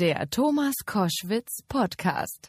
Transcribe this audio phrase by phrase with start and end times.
[0.00, 2.48] Der Thomas Koschwitz Podcast.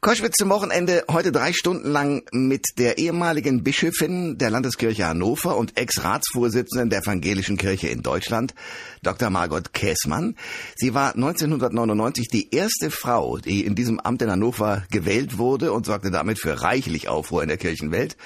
[0.00, 5.76] Koschwitz zum Wochenende heute drei Stunden lang mit der ehemaligen Bischöfin der Landeskirche Hannover und
[5.76, 8.54] Ex-Ratsvorsitzenden der Evangelischen Kirche in Deutschland,
[9.02, 9.28] Dr.
[9.28, 10.36] Margot Käßmann.
[10.76, 15.84] Sie war 1999 die erste Frau, die in diesem Amt in Hannover gewählt wurde und
[15.84, 18.16] sorgte damit für reichlich Aufruhr in der Kirchenwelt.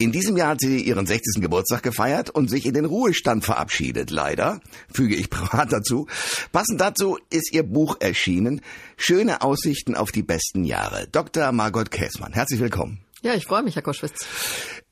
[0.00, 1.42] In diesem Jahr hat sie ihren 60.
[1.42, 6.06] Geburtstag gefeiert und sich in den Ruhestand verabschiedet, leider, füge ich privat dazu.
[6.52, 8.62] Passend dazu ist ihr Buch erschienen,
[8.96, 11.06] Schöne Aussichten auf die besten Jahre.
[11.12, 11.52] Dr.
[11.52, 13.00] Margot Käßmann, herzlich willkommen.
[13.22, 14.26] Ja, ich freue mich, Herr Koschwitz.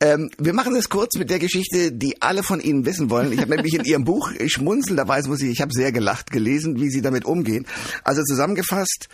[0.00, 3.32] Ähm, wir machen es kurz mit der Geschichte, die alle von Ihnen wissen wollen.
[3.32, 6.90] Ich habe nämlich in Ihrem Buch schmunzelnderweise muss ich, ich habe sehr gelacht gelesen, wie
[6.90, 7.66] Sie damit umgehen.
[8.04, 9.08] Also zusammengefasst,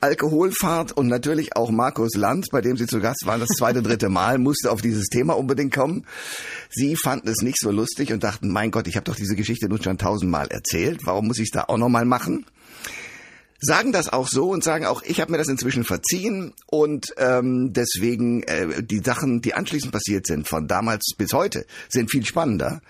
[0.00, 4.10] Alkoholfahrt und natürlich auch Markus Lanz, bei dem Sie zu Gast waren, das zweite, dritte
[4.10, 6.04] Mal, musste auf dieses Thema unbedingt kommen.
[6.70, 9.68] Sie fanden es nicht so lustig und dachten, mein Gott, ich habe doch diese Geschichte
[9.68, 11.00] nun schon tausendmal erzählt.
[11.04, 12.44] Warum muss ich es da auch nochmal machen?
[13.60, 17.72] Sagen das auch so und sagen auch, ich habe mir das inzwischen verziehen und ähm,
[17.72, 22.80] deswegen äh, die Sachen, die anschließend passiert sind, von damals bis heute, sind viel spannender.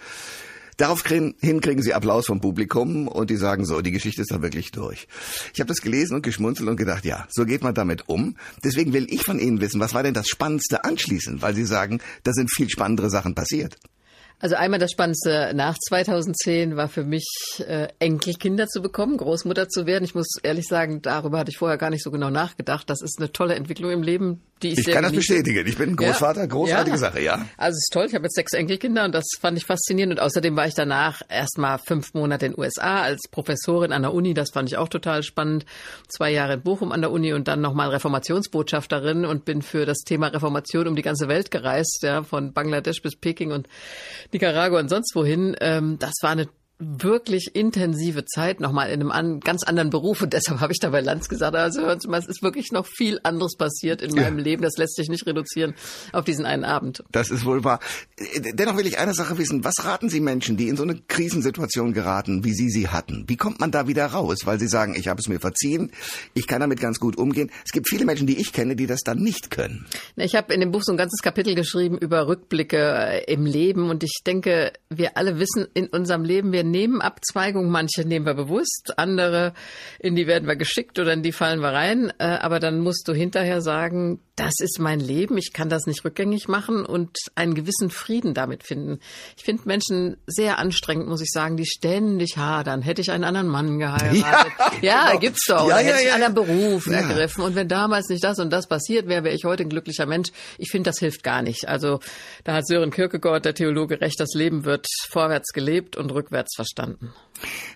[0.79, 4.71] Daraufhin kriegen sie Applaus vom Publikum und die sagen so, die Geschichte ist da wirklich
[4.71, 5.09] durch.
[5.53, 8.37] Ich habe das gelesen und geschmunzelt und gedacht, ja, so geht man damit um.
[8.63, 12.01] Deswegen will ich von Ihnen wissen, was war denn das Spannendste anschließend, weil Sie sagen,
[12.23, 13.77] da sind viel spannendere Sachen passiert.
[14.41, 17.27] Also einmal das Spannendste nach 2010 war für mich,
[17.67, 20.05] äh, Enkelkinder zu bekommen, Großmutter zu werden.
[20.05, 22.89] Ich muss ehrlich sagen, darüber hatte ich vorher gar nicht so genau nachgedacht.
[22.89, 25.67] Das ist eine tolle Entwicklung im Leben, die ich, ich sehr kann das bestätigen.
[25.67, 26.47] Ich bin Großvater, ja.
[26.47, 26.99] großartige ja.
[26.99, 27.47] Sache, ja.
[27.57, 28.07] Also es ist toll.
[28.07, 30.13] Ich habe jetzt sechs Enkelkinder und das fand ich faszinierend.
[30.13, 34.15] Und außerdem war ich danach erstmal fünf Monate in den USA als Professorin an der
[34.15, 34.35] Uni.
[34.35, 35.67] Das fand ich auch total spannend.
[36.09, 39.99] Zwei Jahre in Bochum an der Uni und dann nochmal Reformationsbotschafterin und bin für das
[39.99, 43.69] Thema Reformation um die ganze Welt gereist, ja, von Bangladesch bis Peking und
[44.33, 45.57] Nicaragua und sonst wohin.
[45.61, 46.49] Ähm, das war eine
[46.79, 50.91] wirklich intensive Zeit nochmal in einem an, ganz anderen Beruf und deshalb habe ich da
[50.91, 54.15] bei Lanz gesagt, also hören Sie mal, es ist wirklich noch viel anderes passiert in
[54.15, 54.45] meinem ja.
[54.45, 55.75] Leben, das lässt sich nicht reduzieren
[56.13, 57.03] auf diesen einen Abend.
[57.11, 57.81] Das ist wohl wahr.
[58.53, 61.93] Dennoch will ich eine Sache wissen, was raten Sie Menschen, die in so eine Krisensituation
[61.93, 63.25] geraten, wie Sie sie hatten?
[63.27, 64.39] Wie kommt man da wieder raus?
[64.45, 65.91] Weil Sie sagen, ich habe es mir verziehen,
[66.35, 67.51] ich kann damit ganz gut umgehen.
[67.65, 69.87] Es gibt viele Menschen, die ich kenne, die das dann nicht können.
[70.15, 73.91] Ich habe in dem Buch so ein ganzes Kapitel geschrieben über Rückblicke äh, im Leben
[73.91, 77.71] und ich denke, wir alle wissen in unserem Leben, wir nehmen Abzweigungen.
[77.71, 79.55] Manche nehmen wir bewusst, andere,
[79.99, 82.13] in die werden wir geschickt oder in die fallen wir rein.
[82.19, 86.05] Äh, aber dann musst du hinterher sagen, das ist mein Leben, ich kann das nicht
[86.05, 89.01] rückgängig machen und einen gewissen Frieden damit finden.
[89.37, 92.83] Ich finde Menschen sehr anstrengend, muss ich sagen, die ständig hadern.
[92.83, 94.25] Hätte ich einen anderen Mann geheiratet?
[94.81, 95.21] Ja, ja genau.
[95.21, 95.69] gibt's doch.
[95.69, 97.43] Ja, ja, hätte ich einen anderen Beruf ergriffen.
[97.43, 100.31] Und wenn damals nicht das und das passiert wäre, wäre ich heute ein glücklicher Mensch.
[100.59, 101.67] Ich finde, das hilft gar nicht.
[101.69, 102.01] Also
[102.45, 107.13] da hat Sören Kierkegaard, der Theologe, recht, das Leben wird vorwärts gelebt und rückwärts verstanden.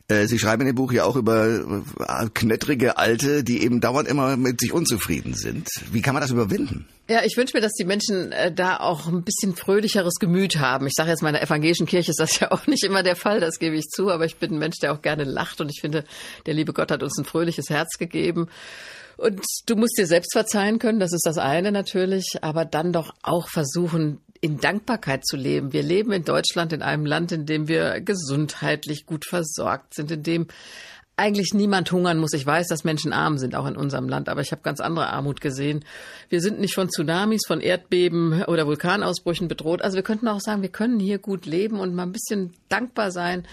[0.08, 4.08] Äh, Sie schreiben in dem Buch ja auch über äh, knöttrige Alte, die eben dauernd
[4.08, 5.68] immer mit sich unzufrieden sind.
[5.92, 6.88] Wie kann man das überwinden?
[7.08, 10.88] Ja, ich wünsche mir, dass die Menschen äh, da auch ein bisschen fröhlicheres Gemüt haben.
[10.88, 13.60] Ich sage jetzt, meiner evangelischen Kirche ist das ja auch nicht immer der Fall, das
[13.60, 16.04] gebe ich zu, aber ich bin ein Mensch, der auch gerne lacht und ich finde,
[16.46, 18.48] der liebe Gott hat uns ein fröhliches Herz gegeben.
[19.16, 23.14] Und du musst dir selbst verzeihen können, das ist das eine natürlich, aber dann doch
[23.22, 25.72] auch versuchen, in Dankbarkeit zu leben.
[25.72, 30.24] Wir leben in Deutschland in einem Land, in dem wir gesundheitlich gut versorgt sind, in
[30.24, 30.48] dem
[31.16, 32.32] eigentlich niemand hungern muss.
[32.32, 35.10] Ich weiß, dass Menschen arm sind, auch in unserem Land, aber ich habe ganz andere
[35.10, 35.84] Armut gesehen.
[36.28, 39.80] Wir sind nicht von Tsunamis, von Erdbeben oder Vulkanausbrüchen bedroht.
[39.80, 43.12] Also wir könnten auch sagen, wir können hier gut leben und mal ein bisschen dankbar
[43.12, 43.46] sein,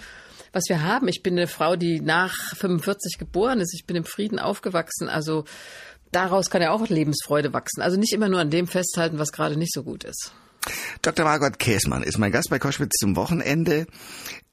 [0.52, 1.06] was wir haben.
[1.06, 3.74] Ich bin eine Frau, die nach 45 geboren ist.
[3.74, 5.08] Ich bin im Frieden aufgewachsen.
[5.08, 5.44] Also
[6.10, 7.80] daraus kann ja auch Lebensfreude wachsen.
[7.80, 10.32] Also nicht immer nur an dem festhalten, was gerade nicht so gut ist.
[11.02, 11.24] Dr.
[11.24, 13.86] Margot Käßmann ist mein Gast bei Koschwitz zum Wochenende.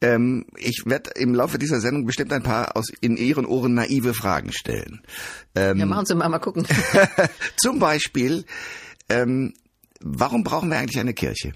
[0.02, 4.14] Ähm, ich werde im Laufe dieser Sendung bestimmt ein paar aus in Ihren Ohren naive
[4.14, 5.02] Fragen stellen.
[5.56, 6.66] Ähm, ja, machen Sie mal, mal gucken.
[7.58, 8.46] zum Beispiel,
[9.10, 9.54] ähm,
[10.00, 11.54] warum brauchen wir eigentlich eine Kirche?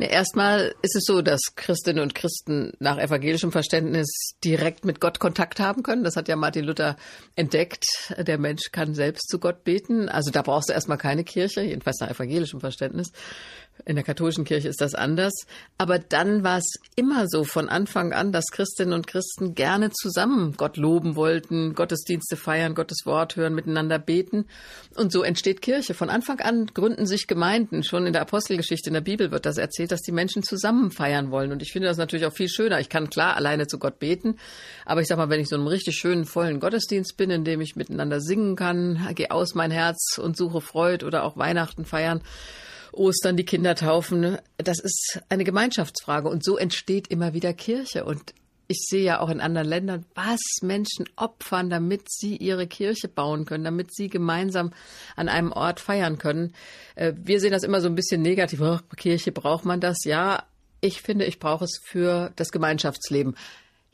[0.00, 4.06] Ne, erstmal ist es so, dass Christinnen und Christen nach evangelischem Verständnis
[4.44, 6.04] direkt mit Gott Kontakt haben können.
[6.04, 6.96] Das hat ja Martin Luther
[7.34, 7.84] entdeckt.
[8.16, 10.08] Der Mensch kann selbst zu Gott beten.
[10.08, 13.10] Also da brauchst du erstmal keine Kirche, jedenfalls nach evangelischem Verständnis.
[13.84, 15.32] In der katholischen Kirche ist das anders.
[15.78, 20.54] Aber dann war es immer so von Anfang an, dass Christinnen und Christen gerne zusammen
[20.56, 24.46] Gott loben wollten, Gottesdienste feiern, Gottes Wort hören, miteinander beten.
[24.96, 25.94] Und so entsteht Kirche.
[25.94, 27.82] Von Anfang an gründen sich Gemeinden.
[27.82, 31.30] Schon in der Apostelgeschichte in der Bibel wird das erzählt, dass die Menschen zusammen feiern
[31.30, 31.52] wollen.
[31.52, 32.80] Und ich finde das natürlich auch viel schöner.
[32.80, 34.36] Ich kann klar alleine zu Gott beten.
[34.84, 37.60] Aber ich sag mal, wenn ich so einem richtig schönen, vollen Gottesdienst bin, in dem
[37.60, 42.20] ich miteinander singen kann, gehe aus mein Herz und suche Freude oder auch Weihnachten feiern,
[42.92, 44.38] Ostern die Kinder taufen.
[44.56, 48.34] Das ist eine Gemeinschaftsfrage und so entsteht immer wieder Kirche und
[48.70, 53.46] ich sehe ja auch in anderen Ländern, was Menschen opfern, damit sie ihre Kirche bauen
[53.46, 54.72] können, damit sie gemeinsam
[55.16, 56.52] an einem Ort feiern können.
[56.94, 58.60] Äh, wir sehen das immer so ein bisschen negativ.
[58.60, 60.04] Oh, Kirche braucht man das?
[60.04, 60.44] Ja,
[60.82, 63.36] ich finde, ich brauche es für das Gemeinschaftsleben.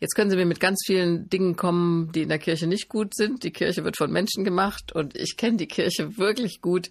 [0.00, 3.14] Jetzt können Sie mir mit ganz vielen Dingen kommen, die in der Kirche nicht gut
[3.14, 3.44] sind.
[3.44, 6.90] Die Kirche wird von Menschen gemacht und ich kenne die Kirche wirklich gut.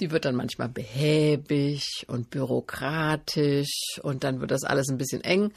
[0.00, 5.52] Die wird dann manchmal behäbig und bürokratisch und dann wird das alles ein bisschen eng.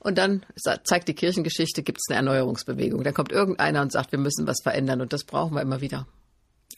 [0.00, 0.44] Und dann
[0.84, 3.04] zeigt die Kirchengeschichte, gibt es eine Erneuerungsbewegung.
[3.04, 6.06] Dann kommt irgendeiner und sagt, wir müssen was verändern und das brauchen wir immer wieder.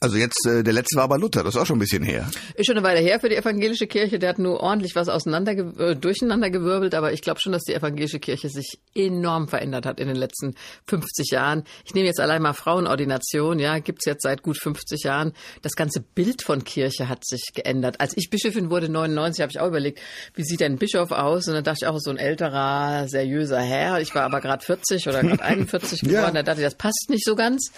[0.01, 2.29] Also jetzt, äh, der letzte war aber Luther, das ist auch schon ein bisschen her.
[2.55, 4.19] Ist schon eine Weile her für die evangelische Kirche.
[4.19, 7.73] Der hat nur ordentlich was auseinander, äh, durcheinander gewirbelt, aber ich glaube schon, dass die
[7.73, 10.55] evangelische Kirche sich enorm verändert hat in den letzten
[10.87, 11.65] 50 Jahren.
[11.87, 15.33] Ich nehme jetzt allein mal Frauenordination, ja, gibt's jetzt seit gut 50 Jahren.
[15.63, 18.01] Das ganze Bild von Kirche hat sich geändert.
[18.01, 19.99] Als ich Bischöfin wurde, 99, habe ich auch überlegt,
[20.35, 21.49] wie sieht denn ein Bischof aus?
[21.49, 24.01] Und dann dachte ich auch, so ein älterer, seriöser Herr.
[24.01, 26.31] Ich war aber gerade 40 oder gerade 41 geworden, ja.
[26.33, 27.73] da dachte ich, das passt nicht so ganz.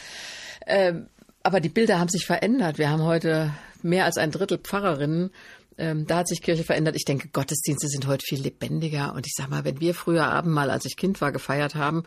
[0.66, 1.06] Ähm,
[1.42, 2.78] aber die Bilder haben sich verändert.
[2.78, 5.30] Wir haben heute mehr als ein Drittel Pfarrerinnen.
[5.76, 6.96] Ähm, da hat sich Kirche verändert.
[6.96, 9.14] Ich denke, Gottesdienste sind heute viel lebendiger.
[9.14, 12.02] Und ich sag mal, wenn wir früher Abendmahl, als ich Kind war, gefeiert haben,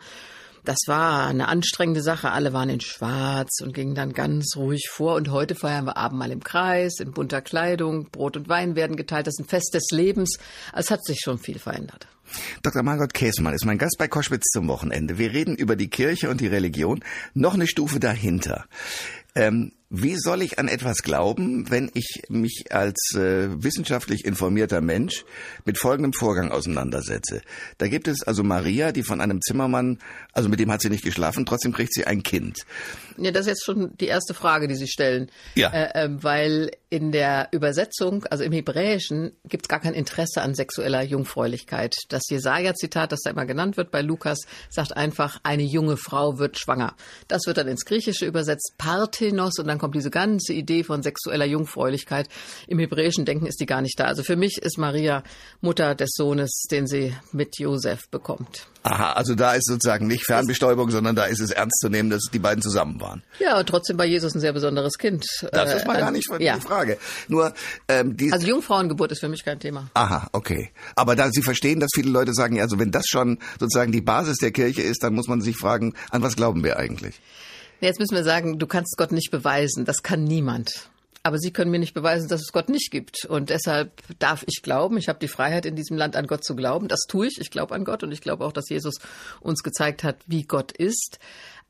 [0.64, 2.30] das war eine anstrengende Sache.
[2.30, 5.16] Alle waren in Schwarz und gingen dann ganz ruhig vor.
[5.16, 8.10] Und heute feiern wir Abendmahl im Kreis, in bunter Kleidung.
[8.10, 9.26] Brot und Wein werden geteilt.
[9.26, 10.38] Das ist ein Fest des Lebens.
[10.72, 12.06] Es hat sich schon viel verändert.
[12.62, 12.82] Dr.
[12.82, 15.18] Margot Käsmann ist mein Gast bei Koschwitz zum Wochenende.
[15.18, 17.04] Wir reden über die Kirche und die Religion.
[17.34, 18.66] Noch eine Stufe dahinter.
[19.34, 25.26] Ähm, wie soll ich an etwas glauben, wenn ich mich als äh, wissenschaftlich informierter Mensch
[25.66, 27.42] mit folgendem Vorgang auseinandersetze?
[27.76, 29.98] Da gibt es also Maria, die von einem Zimmermann,
[30.32, 32.64] also mit dem hat sie nicht geschlafen, trotzdem kriegt sie ein Kind.
[33.18, 35.30] Ja, das ist jetzt schon die erste Frage, die Sie stellen.
[35.54, 35.68] Ja.
[35.68, 40.54] Äh, äh, weil in der Übersetzung, also im Hebräischen, gibt es gar kein Interesse an
[40.54, 41.94] sexueller Jungfräulichkeit.
[42.08, 44.40] Das Jesaja-Zitat, das da immer genannt wird bei Lukas,
[44.70, 46.94] sagt einfach, eine junge Frau wird schwanger.
[47.28, 51.44] Das wird dann ins Griechische übersetzt, Parthenos, und dann kommt diese ganze Idee von sexueller
[51.44, 52.28] Jungfräulichkeit.
[52.68, 54.04] Im hebräischen Denken ist die gar nicht da.
[54.04, 55.24] Also für mich ist Maria
[55.60, 58.68] Mutter des Sohnes, den sie mit Josef bekommt.
[58.84, 62.22] Aha, also da ist sozusagen nicht Fernbestäubung, sondern da ist es ernst zu nehmen, dass
[62.32, 63.24] die beiden zusammen waren.
[63.40, 65.26] Ja, und trotzdem war Jesus ein sehr besonderes Kind.
[65.50, 66.60] Das ist mal gar nicht die ja.
[66.60, 66.96] Frage.
[67.26, 67.52] Nur
[67.88, 69.90] ähm, die Also Jungfrauengeburt ist für mich kein Thema.
[69.94, 70.70] Aha, okay.
[70.94, 74.36] Aber da Sie verstehen, dass viele Leute sagen, also wenn das schon sozusagen die Basis
[74.36, 77.20] der Kirche ist, dann muss man sich fragen, an was glauben wir eigentlich?
[77.82, 79.84] Jetzt müssen wir sagen, du kannst Gott nicht beweisen.
[79.84, 80.88] Das kann niemand.
[81.24, 83.24] Aber Sie können mir nicht beweisen, dass es Gott nicht gibt.
[83.24, 83.90] Und deshalb
[84.20, 84.98] darf ich glauben.
[84.98, 86.86] Ich habe die Freiheit, in diesem Land an Gott zu glauben.
[86.86, 87.40] Das tue ich.
[87.40, 88.98] Ich glaube an Gott und ich glaube auch, dass Jesus
[89.40, 91.18] uns gezeigt hat, wie Gott ist.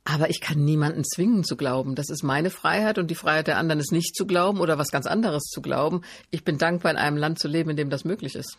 [0.04, 1.94] Aber ich kann niemanden zwingen zu glauben.
[1.94, 4.90] Das ist meine Freiheit und die Freiheit der anderen ist nicht zu glauben oder was
[4.90, 6.02] ganz anderes zu glauben.
[6.30, 8.58] Ich bin dankbar, in einem Land zu leben, in dem das möglich ist.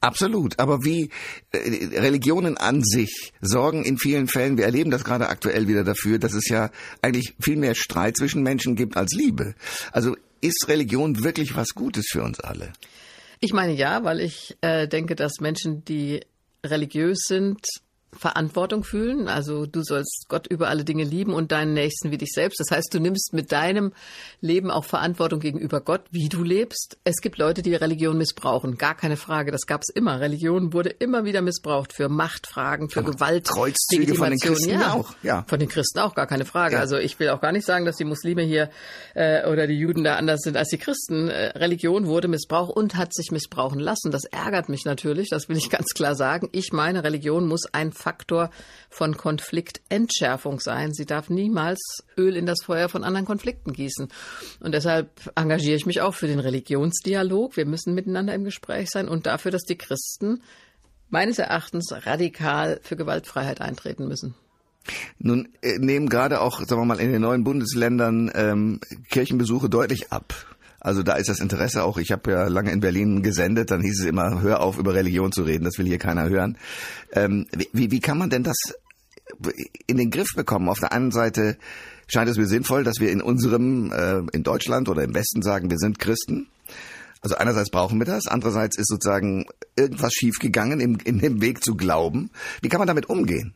[0.00, 0.58] Absolut.
[0.58, 1.10] Aber wie
[1.52, 6.18] äh, Religionen an sich sorgen in vielen Fällen, wir erleben das gerade aktuell wieder dafür,
[6.18, 6.70] dass es ja
[7.02, 9.54] eigentlich viel mehr Streit zwischen Menschen gibt als Liebe.
[9.92, 12.72] Also ist Religion wirklich was Gutes für uns alle?
[13.40, 16.20] Ich meine ja, weil ich äh, denke, dass Menschen, die
[16.64, 17.60] religiös sind,
[18.14, 19.28] Verantwortung fühlen.
[19.28, 22.60] Also du sollst Gott über alle Dinge lieben und deinen Nächsten wie dich selbst.
[22.60, 23.92] Das heißt, du nimmst mit deinem
[24.40, 26.98] Leben auch Verantwortung gegenüber Gott, wie du lebst.
[27.04, 28.76] Es gibt Leute, die Religion missbrauchen.
[28.78, 29.50] Gar keine Frage.
[29.50, 30.20] Das gab es immer.
[30.20, 33.48] Religion wurde immer wieder missbraucht für Machtfragen, für Gewalt.
[33.48, 35.14] Kreuzzüge von den Christen ja, auch.
[35.22, 35.44] Ja.
[35.48, 36.74] Von den Christen auch, gar keine Frage.
[36.74, 36.80] Ja.
[36.80, 38.70] Also ich will auch gar nicht sagen, dass die Muslime hier
[39.14, 41.28] äh, oder die Juden da anders sind als die Christen.
[41.28, 44.10] Äh, Religion wurde missbraucht und hat sich missbrauchen lassen.
[44.10, 45.28] Das ärgert mich natürlich.
[45.30, 46.48] Das will ich ganz klar sagen.
[46.52, 48.50] Ich meine, Religion muss ein Faktor
[48.90, 50.92] von Konfliktentschärfung sein.
[50.92, 51.80] Sie darf niemals
[52.18, 54.08] Öl in das Feuer von anderen Konflikten gießen.
[54.60, 57.56] Und deshalb engagiere ich mich auch für den Religionsdialog.
[57.56, 60.42] Wir müssen miteinander im Gespräch sein und dafür, dass die Christen
[61.08, 64.34] meines Erachtens radikal für Gewaltfreiheit eintreten müssen.
[65.18, 70.12] Nun äh, nehmen gerade auch, sagen wir mal, in den neuen Bundesländern ähm, Kirchenbesuche deutlich
[70.12, 70.34] ab.
[70.84, 71.96] Also da ist das Interesse auch.
[71.96, 75.32] Ich habe ja lange in Berlin gesendet, dann hieß es immer, hör auf, über Religion
[75.32, 76.58] zu reden, das will hier keiner hören.
[77.12, 78.56] Ähm, wie, wie kann man denn das
[79.86, 80.68] in den Griff bekommen?
[80.68, 81.56] Auf der einen Seite
[82.06, 85.70] scheint es mir sinnvoll, dass wir in unserem, äh, in Deutschland oder im Westen sagen,
[85.70, 86.48] wir sind Christen.
[87.22, 91.76] Also einerseits brauchen wir das, andererseits ist sozusagen irgendwas schiefgegangen im, in dem Weg zu
[91.76, 92.30] glauben.
[92.60, 93.54] Wie kann man damit umgehen?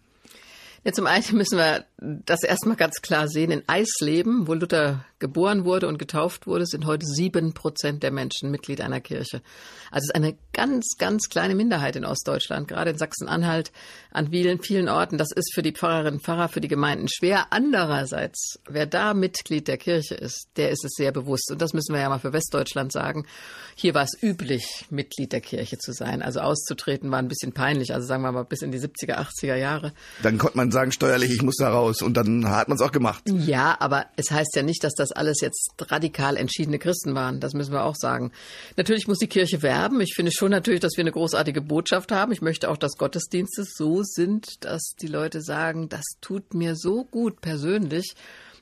[0.83, 3.51] Ja, zum einen müssen wir das erstmal ganz klar sehen.
[3.51, 8.53] In Eisleben, wo Luther geboren wurde und getauft wurde, sind heute sieben Prozent der Menschen
[8.53, 9.43] Mitglied einer Kirche.
[9.91, 13.73] Also es ist eine ganz, ganz kleine Minderheit in Ostdeutschland, gerade in Sachsen-Anhalt,
[14.13, 15.19] an vielen, vielen Orten.
[15.19, 17.49] Das ist für die Pfarrerinnen und Pfarrer, für die Gemeinden schwer.
[17.51, 21.51] Andererseits, wer da Mitglied der Kirche ist, der ist es sehr bewusst.
[21.51, 23.27] Und das müssen wir ja mal für Westdeutschland sagen.
[23.75, 26.23] Hier war es üblich, Mitglied der Kirche zu sein.
[26.23, 27.93] Also auszutreten war ein bisschen peinlich.
[27.93, 29.93] Also sagen wir mal bis in die 70er, 80er Jahre.
[30.23, 31.88] Dann konnte man sagen, steuerlich, ich muss da raus.
[32.03, 33.23] Und dann hat man es auch gemacht.
[33.27, 37.41] Ja, aber es heißt ja nicht, dass das alles jetzt radikal entschiedene Christen waren.
[37.41, 38.33] Das müssen wir auch sagen.
[38.77, 40.01] Natürlich muss die Kirche werben.
[40.01, 42.33] Ich finde schon natürlich, dass wir eine großartige Botschaft haben.
[42.33, 47.05] Ich möchte auch, dass Gottesdienste so sind, dass die Leute sagen, das tut mir so
[47.05, 48.15] gut persönlich.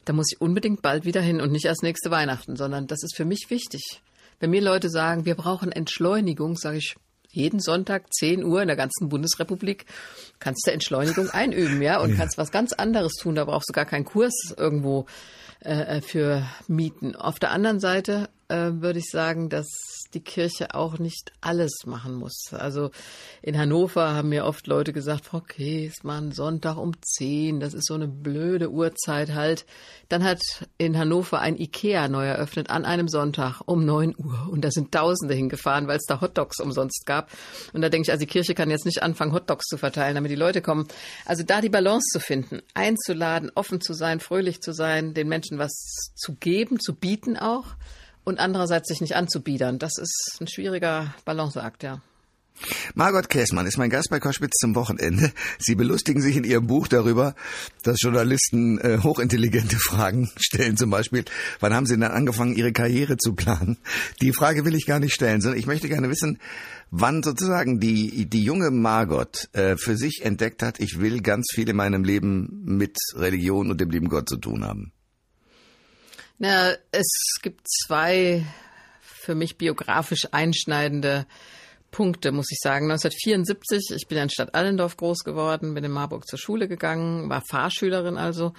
[0.04, 3.16] Da muss ich unbedingt bald wieder hin und nicht erst nächste Weihnachten, sondern das ist
[3.16, 4.00] für mich wichtig.
[4.38, 6.97] Wenn mir Leute sagen, wir brauchen Entschleunigung, sage ich,
[7.37, 9.87] jeden Sonntag 10 Uhr in der ganzen Bundesrepublik
[10.40, 12.16] kannst du Entschleunigung einüben, ja, und ja.
[12.16, 13.35] kannst was ganz anderes tun.
[13.35, 15.07] Da brauchst du gar keinen Kurs irgendwo
[15.61, 17.14] äh, für Mieten.
[17.14, 19.66] Auf der anderen Seite äh, würde ich sagen, dass
[20.16, 22.46] die Kirche auch nicht alles machen muss.
[22.52, 22.90] Also
[23.42, 27.87] in Hannover haben mir oft Leute gesagt, Frau Kees, man Sonntag um 10, das ist
[27.87, 29.66] so eine blöde Uhrzeit halt.
[30.08, 30.40] Dann hat
[30.78, 34.90] in Hannover ein Ikea neu eröffnet an einem Sonntag um 9 Uhr und da sind
[34.90, 37.30] Tausende hingefahren, weil es da Hotdogs umsonst gab.
[37.75, 40.30] Und da denke ich, also die Kirche kann jetzt nicht anfangen, Hotdogs zu verteilen, damit
[40.30, 40.88] die Leute kommen.
[41.26, 45.58] Also da die Balance zu finden, einzuladen, offen zu sein, fröhlich zu sein, den Menschen
[45.58, 45.73] was
[46.14, 47.66] zu geben, zu bieten auch
[48.26, 49.78] und andererseits sich nicht anzubiedern.
[49.78, 52.02] Das ist ein schwieriger Balanceakt, ja.
[52.95, 55.30] Margot Käßmann ist mein Gast bei Koschwitz zum Wochenende.
[55.59, 57.35] Sie belustigen sich in Ihrem Buch darüber,
[57.83, 61.25] dass Journalisten äh, hochintelligente Fragen stellen, zum Beispiel,
[61.61, 63.76] wann haben Sie denn angefangen, Ihre Karriere zu planen?
[64.23, 66.38] Die Frage will ich gar nicht stellen, sondern ich möchte gerne wissen,
[66.90, 71.68] wann sozusagen die, die junge Margot äh, für sich entdeckt hat, ich will ganz viel
[71.68, 74.92] in meinem Leben mit Religion und dem lieben Gott zu tun haben.
[76.38, 77.07] Na, es
[77.40, 78.45] gibt zwei
[79.00, 81.26] für mich biografisch einschneidende
[81.90, 82.90] Punkte, muss ich sagen.
[82.90, 87.43] 1974, ich bin in Stadt Allendorf groß geworden, bin in Marburg zur Schule gegangen, war
[87.49, 88.52] Fahrschülerin also.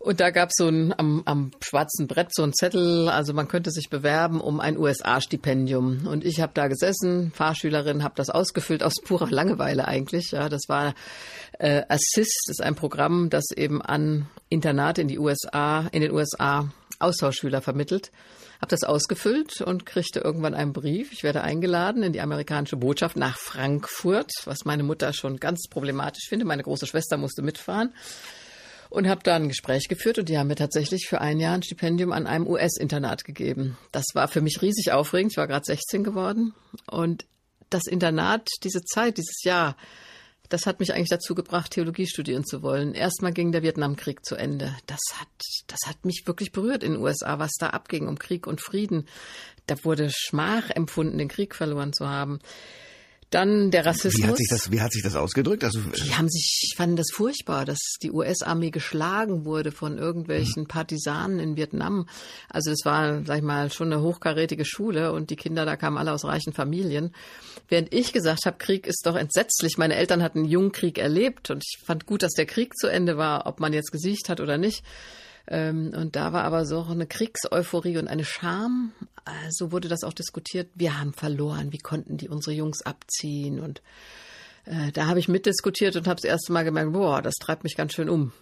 [0.00, 3.46] Und da gab es so ein, am, am schwarzen Brett so ein Zettel, also man
[3.46, 6.06] könnte sich bewerben um ein USA-Stipendium.
[6.06, 10.32] Und ich habe da gesessen, Fahrschülerin, habe das ausgefüllt aus purer Langeweile eigentlich.
[10.32, 10.94] Ja, das war
[11.60, 16.68] äh, Assist, ist ein Programm, das eben an Internate in die USA, in den USA
[16.98, 18.10] Austauschschüler vermittelt.
[18.60, 21.12] Habe das ausgefüllt und kriegte irgendwann einen Brief.
[21.12, 26.28] Ich werde eingeladen in die amerikanische Botschaft nach Frankfurt, was meine Mutter schon ganz problematisch
[26.28, 26.48] findet.
[26.48, 27.94] Meine große Schwester musste mitfahren
[28.90, 31.62] und habe da ein Gespräch geführt und die haben mir tatsächlich für ein Jahr ein
[31.62, 33.76] Stipendium an einem US-Internat gegeben.
[33.92, 35.32] Das war für mich riesig aufregend.
[35.32, 36.54] Ich war gerade 16 geworden
[36.90, 37.26] und
[37.70, 39.76] das Internat, diese Zeit, dieses Jahr,
[40.48, 42.94] das hat mich eigentlich dazu gebracht, Theologie studieren zu wollen.
[42.94, 44.74] Erstmal ging der Vietnamkrieg zu Ende.
[44.86, 45.28] Das hat,
[45.66, 49.06] das hat mich wirklich berührt in den USA, was da abging um Krieg und Frieden.
[49.66, 52.38] Da wurde Schmach empfunden, den Krieg verloren zu haben.
[53.30, 54.22] Dann der Rassismus.
[54.22, 55.62] Wie hat sich das, wie hat sich das ausgedrückt?
[55.62, 61.38] Also, die haben sich, fanden das furchtbar, dass die US-Armee geschlagen wurde von irgendwelchen Partisanen
[61.38, 62.08] in Vietnam.
[62.48, 65.98] Also das war, sag ich mal, schon eine hochkarätige Schule und die Kinder da kamen
[65.98, 67.12] alle aus reichen Familien.
[67.68, 69.76] Während ich gesagt habe, Krieg ist doch entsetzlich.
[69.76, 72.86] Meine Eltern hatten einen jungen Krieg erlebt und ich fand gut, dass der Krieg zu
[72.86, 74.82] Ende war, ob man jetzt gesiegt hat oder nicht.
[75.50, 78.92] Ähm, und da war aber so eine Kriegseuphorie und eine Scham.
[79.50, 80.68] So wurde das auch diskutiert.
[80.74, 81.72] Wir haben verloren.
[81.72, 83.60] Wie konnten die unsere Jungs abziehen?
[83.60, 83.82] Und
[84.64, 87.76] äh, da habe ich mitdiskutiert und habe das erste Mal gemerkt, boah, das treibt mich
[87.76, 88.32] ganz schön um.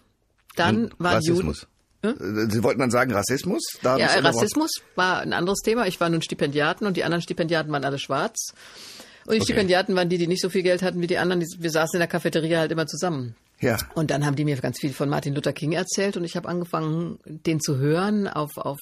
[0.57, 1.67] Dann war Rassismus.
[2.03, 2.51] Juden, hm?
[2.51, 3.63] Sie wollten dann sagen Rassismus?
[3.83, 5.87] Da ja, Rassismus war ein anderes Thema.
[5.87, 8.53] Ich war nun Stipendiaten und die anderen Stipendiaten waren alle schwarz.
[9.27, 9.45] Und die okay.
[9.45, 11.45] Stipendiaten waren die, die nicht so viel Geld hatten wie die anderen.
[11.59, 13.35] Wir saßen in der Cafeteria halt immer zusammen.
[13.61, 13.79] Ja.
[13.95, 16.49] Und dann haben die mir ganz viel von Martin Luther King erzählt und ich habe
[16.49, 18.79] angefangen, den zu hören, auf, auf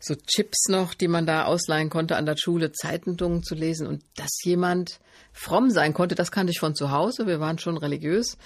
[0.00, 4.02] so Chips noch, die man da ausleihen konnte an der Schule, Zeitungen zu lesen und
[4.16, 4.98] dass jemand
[5.32, 7.26] fromm sein konnte, das kannte ich von zu Hause.
[7.26, 8.36] Wir waren schon religiös,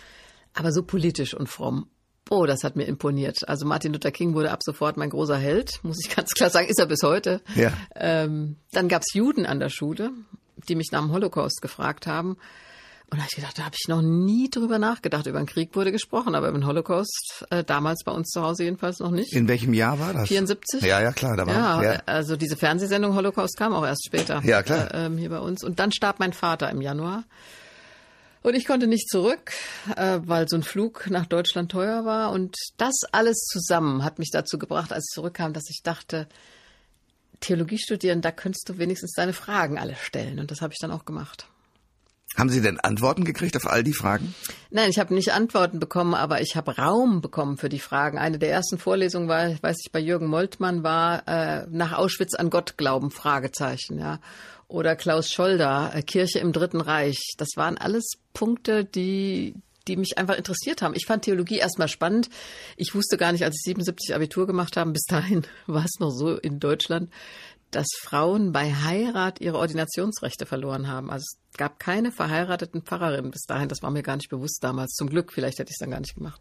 [0.52, 1.88] aber so politisch und fromm.
[2.30, 3.48] Oh, das hat mir imponiert.
[3.48, 6.68] Also Martin Luther King wurde ab sofort mein großer Held, muss ich ganz klar sagen,
[6.68, 7.40] ist er bis heute.
[7.54, 7.72] Ja.
[7.94, 10.10] Ähm, dann gab's Juden an der Schule,
[10.68, 12.36] die mich nach dem Holocaust gefragt haben.
[13.10, 15.26] Und da habe ich gedacht, da habe ich noch nie drüber nachgedacht.
[15.26, 18.64] Über den Krieg wurde gesprochen, aber über den Holocaust äh, damals bei uns zu Hause
[18.64, 19.32] jedenfalls noch nicht.
[19.34, 20.28] In welchem Jahr war das?
[20.28, 20.82] 74.
[20.82, 21.36] Ja, ja, klar.
[21.36, 24.42] Da war, ja, ja, also diese Fernsehsendung Holocaust kam auch erst später.
[24.44, 24.92] Ja, klar.
[24.92, 25.62] Äh, ähm, hier bei uns.
[25.62, 27.24] Und dann starb mein Vater im Januar.
[28.42, 29.52] Und ich konnte nicht zurück,
[29.96, 32.30] äh, weil so ein Flug nach Deutschland teuer war.
[32.30, 36.26] Und das alles zusammen hat mich dazu gebracht, als ich zurückkam, dass ich dachte,
[37.40, 40.40] Theologie studieren, da könntest du wenigstens deine Fragen alle stellen.
[40.40, 41.46] Und das habe ich dann auch gemacht.
[42.36, 44.34] Haben Sie denn Antworten gekriegt auf all die Fragen?
[44.70, 48.18] Nein, ich habe nicht Antworten bekommen, aber ich habe Raum bekommen für die Fragen.
[48.18, 52.50] Eine der ersten Vorlesungen war, weiß ich, bei Jürgen Moltmann war äh, nach Auschwitz an
[52.50, 54.18] Gott glauben Fragezeichen, ja.
[54.66, 57.34] Oder Klaus Scholder, äh, Kirche im Dritten Reich.
[57.38, 59.54] Das waren alles Punkte, die
[59.86, 60.94] die mich einfach interessiert haben.
[60.94, 62.30] Ich fand Theologie erstmal spannend.
[62.76, 66.10] Ich wusste gar nicht, als ich 77 Abitur gemacht habe, bis dahin war es noch
[66.10, 67.10] so in Deutschland,
[67.74, 71.10] dass Frauen bei Heirat ihre Ordinationsrechte verloren haben.
[71.10, 73.68] Also es gab keine verheirateten Pfarrerinnen bis dahin.
[73.68, 74.92] Das war mir gar nicht bewusst damals.
[74.92, 76.40] Zum Glück, vielleicht hätte ich es dann gar nicht gemacht.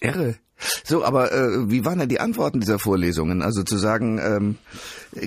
[0.00, 0.36] Irre.
[0.84, 3.42] So, aber äh, wie waren denn die Antworten dieser Vorlesungen?
[3.42, 4.58] Also zu sagen, ähm,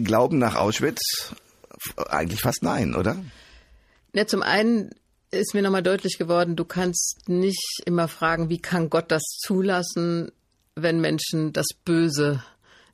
[0.03, 1.33] Glauben nach Auschwitz,
[2.09, 3.17] eigentlich fast nein, oder?
[4.13, 4.91] Ja, zum einen
[5.31, 10.31] ist mir nochmal deutlich geworden, du kannst nicht immer fragen, wie kann Gott das zulassen,
[10.75, 12.43] wenn Menschen das Böse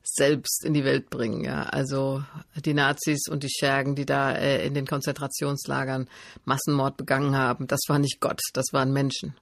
[0.02, 1.44] selbst in die Welt bringen.
[1.44, 2.22] Ja, also
[2.64, 6.08] die Nazis und die Schergen, die da äh, in den Konzentrationslagern
[6.44, 9.34] Massenmord begangen haben, das war nicht Gott, das waren Menschen.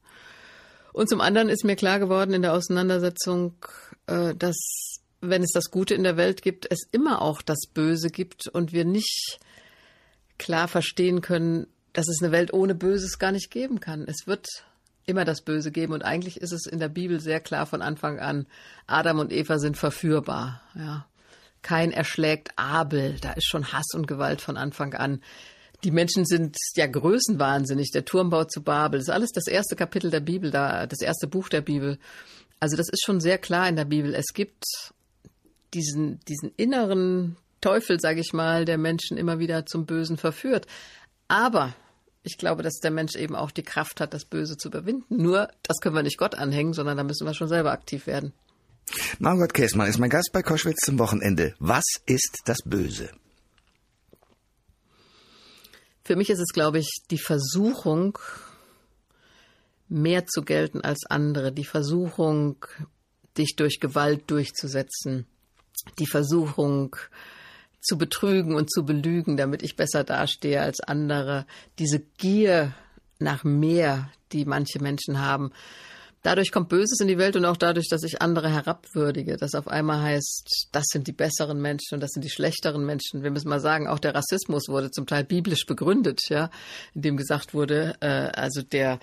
[0.92, 3.54] Und zum anderen ist mir klar geworden in der Auseinandersetzung,
[4.06, 4.56] äh, dass
[5.20, 8.72] wenn es das Gute in der Welt gibt, es immer auch das Böse gibt und
[8.72, 9.38] wir nicht
[10.38, 14.04] klar verstehen können, dass es eine Welt ohne Böses gar nicht geben kann.
[14.06, 14.46] Es wird
[15.06, 15.92] immer das Böse geben.
[15.92, 18.46] Und eigentlich ist es in der Bibel sehr klar von Anfang an,
[18.86, 20.60] Adam und Eva sind verführbar.
[20.74, 21.06] Ja.
[21.62, 23.16] Kein erschlägt Abel.
[23.20, 25.22] Da ist schon Hass und Gewalt von Anfang an.
[25.84, 27.90] Die Menschen sind ja größenwahnsinnig.
[27.92, 28.98] Der Turmbau zu Babel.
[28.98, 31.98] Das ist alles das erste Kapitel der Bibel, da, das erste Buch der Bibel.
[32.60, 34.14] Also das ist schon sehr klar in der Bibel.
[34.14, 34.64] Es gibt
[35.74, 40.66] diesen, diesen inneren Teufel, sage ich mal, der Menschen immer wieder zum Bösen verführt.
[41.28, 41.74] Aber
[42.26, 45.22] ich glaube, dass der Mensch eben auch die Kraft hat, das Böse zu überwinden.
[45.22, 48.32] Nur, das können wir nicht Gott anhängen, sondern da müssen wir schon selber aktiv werden.
[49.18, 51.54] Margot Käßmann ist mein Gast bei Koschwitz zum Wochenende.
[51.60, 53.10] Was ist das Böse?
[56.04, 58.18] Für mich ist es, glaube ich, die Versuchung,
[59.88, 62.56] mehr zu gelten als andere, die Versuchung,
[63.38, 65.26] dich durch Gewalt durchzusetzen,
[66.00, 66.96] die Versuchung,
[67.86, 71.46] zu betrügen und zu belügen, damit ich besser dastehe als andere.
[71.78, 72.74] Diese Gier
[73.18, 75.52] nach mehr, die manche Menschen haben.
[76.26, 79.68] Dadurch kommt Böses in die Welt und auch dadurch, dass ich andere herabwürdige, dass auf
[79.68, 83.22] einmal heißt, das sind die besseren Menschen und das sind die schlechteren Menschen.
[83.22, 86.50] Wir müssen mal sagen, auch der Rassismus wurde zum Teil biblisch begründet, ja,
[86.96, 88.98] indem gesagt wurde, äh, also der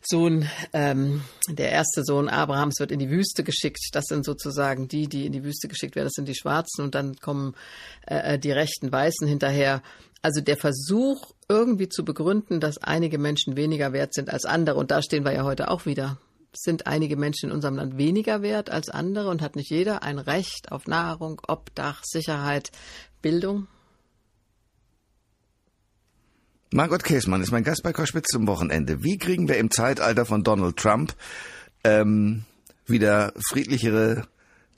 [0.00, 3.90] Sohn, ähm, der erste Sohn Abrahams wird in die Wüste geschickt.
[3.92, 6.06] Das sind sozusagen die, die in die Wüste geschickt werden.
[6.06, 7.54] Das sind die Schwarzen und dann kommen
[8.06, 9.82] äh, äh, die rechten Weißen hinterher.
[10.22, 14.78] Also der Versuch, irgendwie zu begründen, dass einige Menschen weniger wert sind als andere.
[14.78, 16.16] Und da stehen wir ja heute auch wieder.
[16.58, 20.18] Sind einige Menschen in unserem Land weniger wert als andere und hat nicht jeder ein
[20.18, 22.70] Recht auf Nahrung, Obdach, Sicherheit,
[23.22, 23.68] Bildung?
[26.70, 29.02] Margot Käßmann ist mein Gast bei Koschwitz zum Wochenende.
[29.02, 31.14] Wie kriegen wir im Zeitalter von Donald Trump
[31.84, 32.44] ähm,
[32.86, 34.26] wieder friedlichere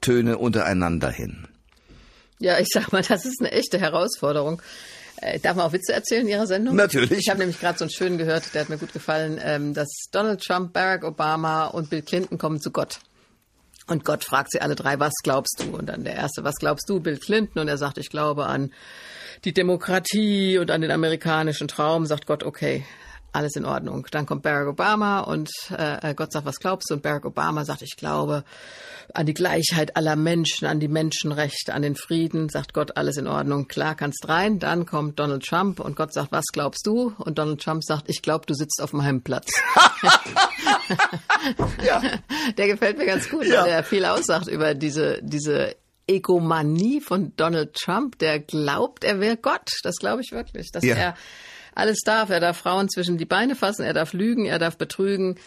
[0.00, 1.48] Töne untereinander hin?
[2.38, 4.62] Ja, ich sag mal, das ist eine echte Herausforderung.
[5.20, 6.76] Äh, darf man auch Witze erzählen in Ihrer Sendung?
[6.76, 7.18] Natürlich.
[7.18, 9.88] Ich habe nämlich gerade so einen schönen gehört, der hat mir gut gefallen, ähm, dass
[10.12, 13.00] Donald Trump, Barack Obama und Bill Clinton kommen zu Gott.
[13.87, 15.76] Und Gott fragt sie alle drei, was glaubst du?
[15.76, 17.61] Und dann der erste, was glaubst du, Bill Clinton?
[17.61, 18.72] Und er sagt, ich glaube an
[19.44, 22.85] die Demokratie und an den amerikanischen Traum, sagt Gott, okay,
[23.32, 24.06] alles in Ordnung.
[24.10, 26.94] Dann kommt Barack Obama und äh, Gott sagt, was glaubst du?
[26.94, 28.44] Und Barack Obama sagt, ich glaube
[29.14, 32.48] an die Gleichheit aller Menschen, an die Menschenrechte, an den Frieden.
[32.48, 34.58] Sagt Gott, alles in Ordnung, klar, kannst rein.
[34.58, 37.14] Dann kommt Donald Trump und Gott sagt, was glaubst du?
[37.18, 39.48] Und Donald Trump sagt, ich glaube, du sitzt auf meinem Platz.
[41.84, 42.02] ja.
[42.56, 43.62] Der gefällt mir ganz gut, ja.
[43.62, 49.36] weil er viel aussagt über diese, diese Egomanie von Donald Trump, der glaubt, er wäre
[49.36, 49.70] Gott.
[49.82, 50.96] Das glaube ich wirklich, dass ja.
[50.96, 51.14] er
[51.78, 52.30] alles darf.
[52.30, 55.38] Er darf Frauen zwischen die Beine fassen, er darf lügen, er darf betrügen,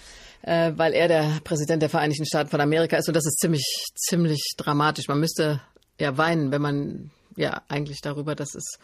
[0.41, 3.07] äh, weil er der Präsident der Vereinigten Staaten von Amerika ist.
[3.07, 3.65] Und das ist ziemlich,
[3.95, 5.07] ziemlich dramatisch.
[5.07, 5.61] Man müsste
[5.99, 8.79] ja weinen, wenn man ja eigentlich darüber, dass es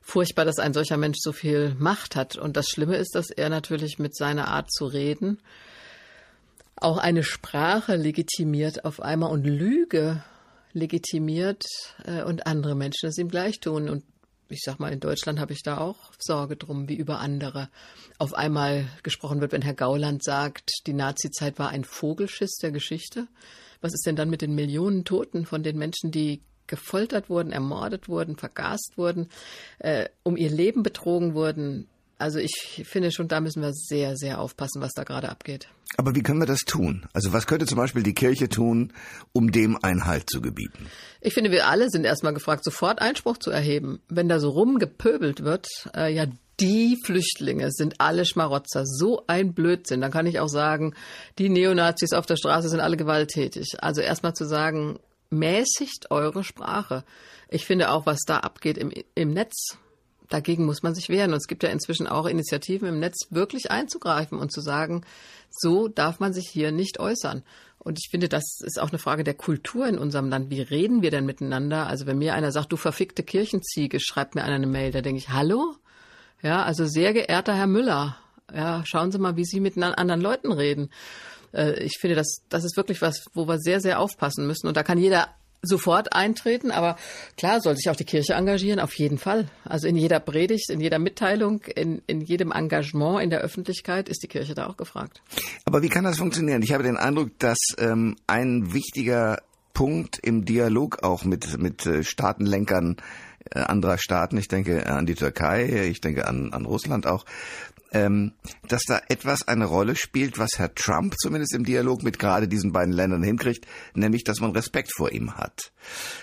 [0.00, 2.36] furchtbar, dass ein solcher Mensch so viel Macht hat.
[2.36, 5.38] Und das Schlimme ist, dass er natürlich mit seiner Art zu reden
[6.80, 10.24] auch eine Sprache legitimiert auf einmal und Lüge
[10.72, 11.64] legitimiert
[12.04, 13.88] äh, und andere Menschen es ihm gleich tun.
[13.88, 14.04] Und
[14.50, 17.68] ich sag mal, in Deutschland habe ich da auch Sorge drum, wie über andere
[18.18, 23.28] auf einmal gesprochen wird, wenn Herr Gauland sagt, die Nazizeit war ein Vogelschiss der Geschichte.
[23.80, 28.08] Was ist denn dann mit den Millionen Toten von den Menschen, die gefoltert wurden, ermordet
[28.08, 29.28] wurden, vergast wurden,
[29.78, 31.88] äh, um ihr Leben betrogen wurden?
[32.20, 35.68] Also ich finde schon, da müssen wir sehr, sehr aufpassen, was da gerade abgeht.
[35.96, 37.06] Aber wie können wir das tun?
[37.12, 38.92] Also was könnte zum Beispiel die Kirche tun,
[39.32, 40.86] um dem Einhalt zu gebieten?
[41.20, 44.00] Ich finde, wir alle sind erstmal gefragt, sofort Einspruch zu erheben.
[44.08, 46.26] Wenn da so rumgepöbelt wird, äh, ja,
[46.60, 48.84] die Flüchtlinge sind alle Schmarotzer.
[48.84, 50.00] So ein Blödsinn.
[50.00, 50.94] Dann kann ich auch sagen,
[51.38, 53.76] die Neonazis auf der Straße sind alle gewalttätig.
[53.80, 54.98] Also erstmal zu sagen,
[55.30, 57.04] mäßigt eure Sprache.
[57.48, 59.78] Ich finde auch, was da abgeht im, im Netz,
[60.30, 61.32] dagegen muss man sich wehren.
[61.32, 65.02] Und es gibt ja inzwischen auch Initiativen im Netz, wirklich einzugreifen und zu sagen,
[65.50, 67.42] so darf man sich hier nicht äußern.
[67.78, 70.50] Und ich finde, das ist auch eine Frage der Kultur in unserem Land.
[70.50, 71.86] Wie reden wir denn miteinander?
[71.86, 75.18] Also wenn mir einer sagt, du verfickte Kirchenziege, schreibt mir einer eine Mail, da denke
[75.18, 75.76] ich, hallo?
[76.42, 78.16] Ja, also sehr geehrter Herr Müller,
[78.54, 80.90] ja, schauen Sie mal, wie Sie mit anderen Leuten reden.
[81.52, 84.66] Äh, ich finde, das, das ist wirklich was, wo wir sehr, sehr aufpassen müssen.
[84.66, 85.28] Und da kann jeder
[85.62, 86.96] sofort eintreten, aber
[87.36, 89.48] klar soll sich auch die Kirche engagieren, auf jeden Fall.
[89.64, 94.22] Also in jeder Predigt, in jeder Mitteilung, in, in jedem Engagement in der Öffentlichkeit ist
[94.22, 95.22] die Kirche da auch gefragt.
[95.64, 96.62] Aber wie kann das funktionieren?
[96.62, 99.38] Ich habe den Eindruck, dass ähm, ein wichtiger
[99.74, 102.96] Punkt im Dialog auch mit, mit äh, Staatenlenkern
[103.50, 107.24] äh, anderer Staaten, ich denke an die Türkei, ich denke an, an Russland auch,
[107.92, 108.32] ähm,
[108.68, 112.72] dass da etwas eine Rolle spielt, was Herr Trump zumindest im Dialog mit gerade diesen
[112.72, 115.72] beiden Ländern hinkriegt, nämlich, dass man Respekt vor ihm hat.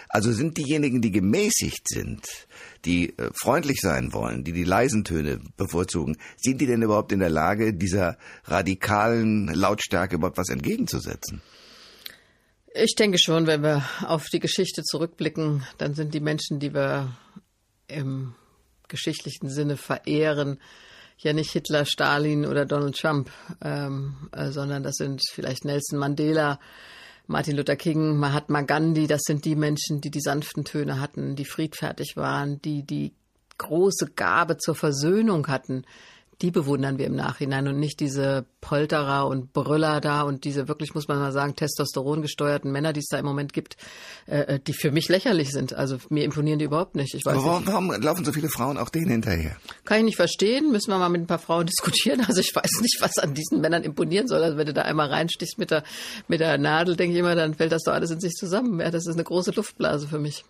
[0.10, 2.26] Also sind diejenigen, die gemäßigt sind,
[2.86, 7.20] die äh, freundlich sein wollen, die die leisen Töne bevorzugen, sind die denn überhaupt in
[7.20, 11.42] der Lage, dieser radikalen Lautstärke überhaupt was entgegenzusetzen?
[12.74, 17.18] Ich denke schon, wenn wir auf die Geschichte zurückblicken, dann sind die Menschen, die wir
[17.88, 18.36] im
[18.88, 20.60] geschichtlichen Sinne verehren,
[21.18, 26.60] ja nicht Hitler, Stalin oder Donald Trump, ähm, äh, sondern das sind vielleicht Nelson Mandela,
[27.28, 29.08] Martin Luther King, Mahatma Gandhi.
[29.08, 33.14] Das sind die Menschen, die die sanften Töne hatten, die friedfertig waren, die die
[33.58, 35.84] große Gabe zur Versöhnung hatten,
[36.42, 40.94] die bewundern wir im Nachhinein und nicht diese Polterer und Brüller da und diese wirklich,
[40.94, 43.78] muss man mal sagen, Testosteron gesteuerten Männer, die es da im Moment gibt,
[44.28, 45.74] äh, äh, die für mich lächerlich sind.
[45.74, 47.16] Also mir imponieren die überhaupt nicht.
[47.16, 47.72] Ich weiß Aber warum, nicht.
[47.72, 49.58] warum laufen so viele Frauen auch denen hinterher?
[49.86, 50.72] Kann ich nicht verstehen.
[50.72, 52.24] Müssen wir mal mit ein paar Frauen diskutieren.
[52.28, 54.44] Also ich weiß nicht, was an diesen Männern imponieren soll.
[54.44, 55.84] Also wenn du da einmal reinstichst mit der,
[56.28, 58.80] mit der Nadel, denke ich immer, dann fällt das doch alles in sich zusammen.
[58.80, 60.44] Ja, das ist eine große Luftblase für mich.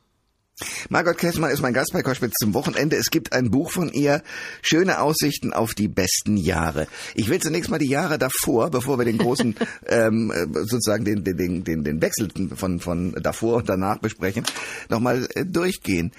[0.89, 2.95] Margot Kessmann ist mein Gast bei Koschwitz zum Wochenende.
[2.95, 4.23] Es gibt ein Buch von ihr,
[4.61, 6.87] Schöne Aussichten auf die besten Jahre.
[7.13, 11.63] Ich will zunächst mal die Jahre davor, bevor wir den großen, ähm, sozusagen den, den,
[11.63, 14.45] den, den Wechsel von, von davor und danach besprechen,
[14.89, 16.11] nochmal äh, durchgehen.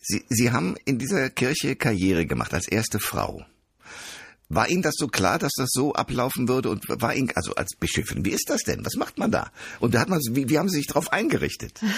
[0.00, 3.44] Sie, Sie haben in dieser Kirche Karriere gemacht als erste Frau.
[4.50, 6.70] War Ihnen das so klar, dass das so ablaufen würde?
[6.70, 8.84] Und war Ihnen, also als Bischöfin, wie ist das denn?
[8.84, 9.50] Was macht man da?
[9.78, 11.80] Und da hat man, wie, wie haben Sie sich darauf eingerichtet?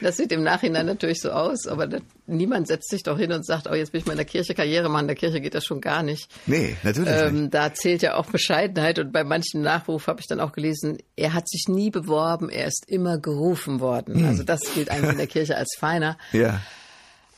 [0.00, 3.44] Das sieht im Nachhinein natürlich so aus, aber das, niemand setzt sich doch hin und
[3.44, 5.04] sagt, oh, jetzt will ich mal in der Kirche Karriere machen.
[5.04, 6.30] In der Kirche geht das schon gar nicht.
[6.46, 7.54] Nee, natürlich ähm, nicht.
[7.54, 11.32] Da zählt ja auch Bescheidenheit und bei manchen Nachruf habe ich dann auch gelesen, er
[11.32, 14.16] hat sich nie beworben, er ist immer gerufen worden.
[14.16, 14.26] Hm.
[14.26, 16.18] Also das gilt eigentlich in der Kirche als feiner.
[16.32, 16.60] Ja.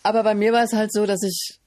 [0.03, 1.59] Aber bei mir war es halt so, dass ich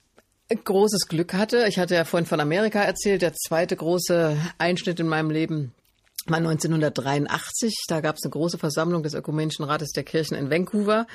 [0.49, 1.65] großes Glück hatte.
[1.67, 5.73] Ich hatte ja vorhin von Amerika erzählt, der zweite große Einschnitt in meinem Leben
[6.25, 7.73] war 1983.
[7.87, 11.07] Da gab es eine große Versammlung des Ökumenischen Rates der Kirchen in Vancouver.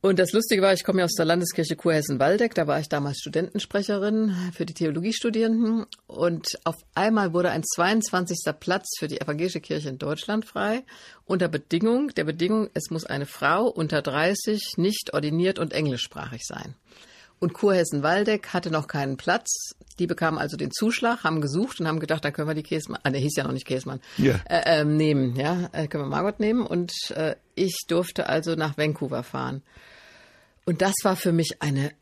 [0.00, 3.18] Und das Lustige war, ich komme ja aus der Landeskirche Kurhessen-Waldeck, da war ich damals
[3.18, 8.38] Studentensprecherin für die Theologiestudierenden und auf einmal wurde ein 22.
[8.60, 10.84] Platz für die evangelische Kirche in Deutschland frei,
[11.24, 16.76] unter Bedingung, der Bedingung, es muss eine Frau unter 30 nicht ordiniert und englischsprachig sein.
[17.40, 19.74] Und Kurhessen-Waldeck hatte noch keinen Platz.
[19.98, 23.00] Die bekamen also den Zuschlag, haben gesucht und haben gedacht, da können wir die Käsmann,
[23.02, 24.40] ah, der hieß ja noch nicht Käsmann, ja.
[24.48, 26.66] äh, äh, nehmen, ja, äh, können wir Margot nehmen.
[26.66, 29.62] Und äh, ich durfte also nach Vancouver fahren.
[30.66, 31.92] Und das war für mich eine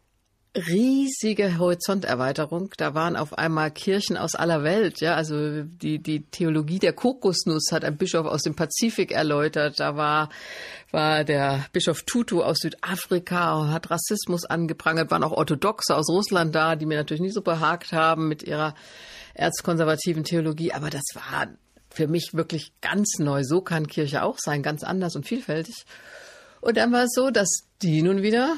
[0.57, 2.71] riesige Horizonterweiterung.
[2.77, 5.01] Da waren auf einmal Kirchen aus aller Welt.
[5.01, 9.79] Ja, also die, die Theologie der Kokosnuss hat ein Bischof aus dem Pazifik erläutert.
[9.79, 10.31] Da war,
[10.91, 15.11] war der Bischof Tutu aus Südafrika und hat Rassismus angeprangert.
[15.11, 18.75] Waren auch Orthodoxe aus Russland da, die mir natürlich nicht so behagt haben mit ihrer
[19.35, 20.73] erzkonservativen Theologie.
[20.73, 21.49] Aber das war
[21.91, 23.43] für mich wirklich ganz neu.
[23.45, 25.85] So kann Kirche auch sein, ganz anders und vielfältig.
[26.61, 27.49] Und dann war es so, dass
[27.83, 28.57] die nun wieder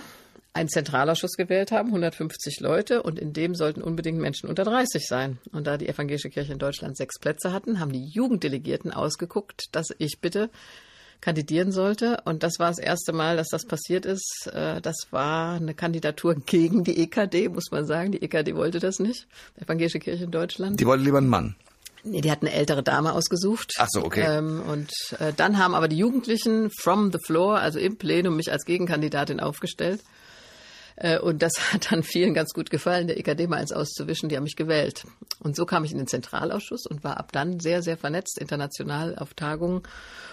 [0.59, 5.38] einen Zentralausschuss gewählt haben, 150 Leute, und in dem sollten unbedingt Menschen unter 30 sein.
[5.53, 9.88] Und da die evangelische Kirche in Deutschland sechs Plätze hatten, haben die Jugenddelegierten ausgeguckt, dass
[9.99, 10.51] ich bitte
[11.21, 12.18] kandidieren sollte.
[12.25, 14.51] Und das war das erste Mal, dass das passiert ist.
[14.53, 18.12] Äh, das war eine Kandidatur gegen die EKD, muss man sagen.
[18.12, 20.81] Die EKD wollte das nicht, die evangelische Kirche in Deutschland.
[20.81, 21.57] Die wollte lieber einen Mann.
[22.05, 23.75] Nee, die hat eine ältere Dame ausgesucht.
[23.79, 24.25] Ach so, okay.
[24.27, 28.51] Ähm, und äh, dann haben aber die Jugendlichen from the floor, also im Plenum, mich
[28.51, 30.01] als Gegenkandidatin aufgestellt.
[31.01, 34.29] Äh, und das hat dann vielen ganz gut gefallen, der EKD mal eins auszuwischen.
[34.29, 35.05] Die haben mich gewählt.
[35.41, 39.17] Und so kam ich in den Zentralausschuss und war ab dann sehr, sehr vernetzt international
[39.17, 39.83] auf Tagungen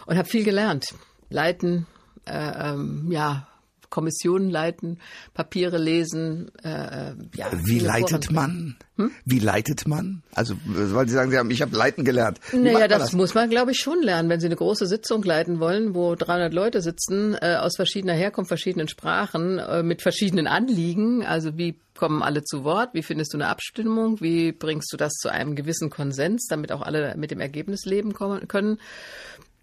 [0.06, 0.94] und habe viel gelernt.
[1.30, 1.86] Leiten,
[2.26, 3.48] äh, ähm, ja,
[3.90, 5.00] Kommissionen leiten,
[5.34, 6.52] Papiere lesen.
[6.64, 8.78] Äh, äh ja, Wie leitet man?
[8.98, 9.12] Hm?
[9.26, 10.24] Wie leitet man?
[10.34, 12.40] Also, weil Sie sagen, Sie haben, ich habe leiten gelernt.
[12.52, 14.30] Wie naja, das, das, muss man, glaube ich, schon lernen.
[14.30, 18.48] Wenn Sie eine große Sitzung leiten wollen, wo 300 Leute sitzen, äh, aus verschiedener Herkunft,
[18.48, 21.26] verschiedenen Sprachen, äh, mit verschiedenen Anliegen.
[21.26, 22.94] Also, wie kommen alle zu Wort?
[22.94, 24.22] Wie findest du eine Abstimmung?
[24.22, 28.14] Wie bringst du das zu einem gewissen Konsens, damit auch alle mit dem Ergebnis leben
[28.14, 28.80] kommen, können?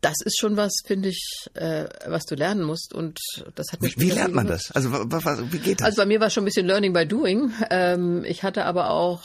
[0.02, 2.92] Das ist schon was, finde ich, äh, was du lernen musst.
[2.92, 3.20] Und
[3.54, 3.96] das hat mich.
[3.96, 4.70] Wie, wie lernt man das?
[4.72, 5.86] Also wie geht das?
[5.86, 7.52] Also bei mir war schon ein bisschen Learning by Doing.
[7.70, 9.22] Ähm, ich hatte aber auch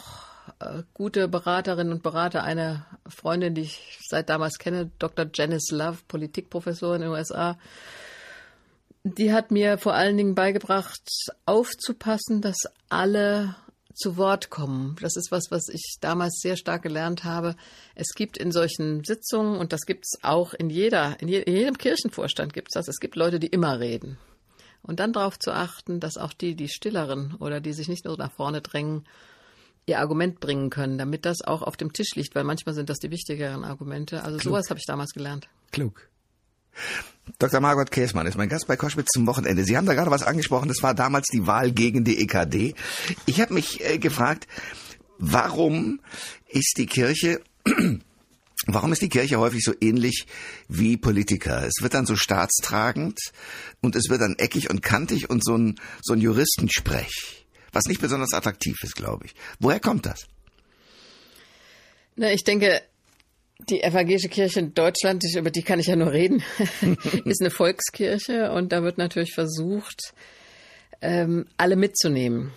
[0.59, 2.43] äh, gute Beraterinnen und Berater.
[2.43, 5.25] Eine Freundin, die ich seit damals kenne, Dr.
[5.33, 7.57] Janice Love, Politikprofessorin in den USA.
[9.03, 11.01] Die hat mir vor allen Dingen beigebracht,
[11.45, 12.57] aufzupassen, dass
[12.89, 13.55] alle
[13.97, 14.95] zu Wort kommen.
[15.01, 17.55] Das ist was, was ich damals sehr stark gelernt habe.
[17.95, 21.55] Es gibt in solchen Sitzungen, und das gibt es auch in jeder, in, je, in
[21.55, 24.17] jedem Kirchenvorstand gibt es das, es gibt Leute, die immer reden.
[24.83, 28.17] Und dann darauf zu achten, dass auch die, die Stilleren oder die sich nicht nur
[28.17, 29.05] nach vorne drängen,
[29.87, 32.99] ihr Argument bringen können, damit das auch auf dem Tisch liegt, weil manchmal sind das
[32.99, 34.23] die wichtigeren Argumente.
[34.23, 34.53] Also Klug.
[34.53, 35.47] sowas habe ich damals gelernt.
[35.71, 36.09] Klug.
[37.39, 37.59] Dr.
[37.59, 39.63] Margot Käßmann ist mein Gast bei Koschwitz zum Wochenende.
[39.63, 42.73] Sie haben da gerade was angesprochen, das war damals die Wahl gegen die EKD.
[43.25, 44.47] Ich habe mich äh, gefragt,
[45.17, 45.99] warum
[46.47, 47.41] ist die Kirche
[48.65, 50.25] Warum ist die Kirche häufig so ähnlich
[50.67, 51.65] wie Politiker?
[51.65, 53.17] Es wird dann so staatstragend
[53.81, 58.01] und es wird dann eckig und kantig und so ein, so ein Juristensprech, was nicht
[58.01, 59.35] besonders attraktiv ist, glaube ich.
[59.59, 60.25] Woher kommt das?
[62.15, 62.81] Na, ich denke,
[63.59, 66.43] die evangelische Kirche in Deutschland, über die kann ich ja nur reden,
[67.25, 70.13] ist eine Volkskirche und da wird natürlich versucht,
[71.01, 72.51] ähm, alle mitzunehmen.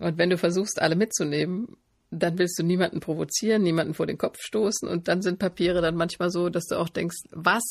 [0.00, 1.76] Und wenn du versuchst, alle mitzunehmen,
[2.10, 5.96] dann willst du niemanden provozieren, niemanden vor den Kopf stoßen und dann sind Papiere dann
[5.96, 7.64] manchmal so, dass du auch denkst, was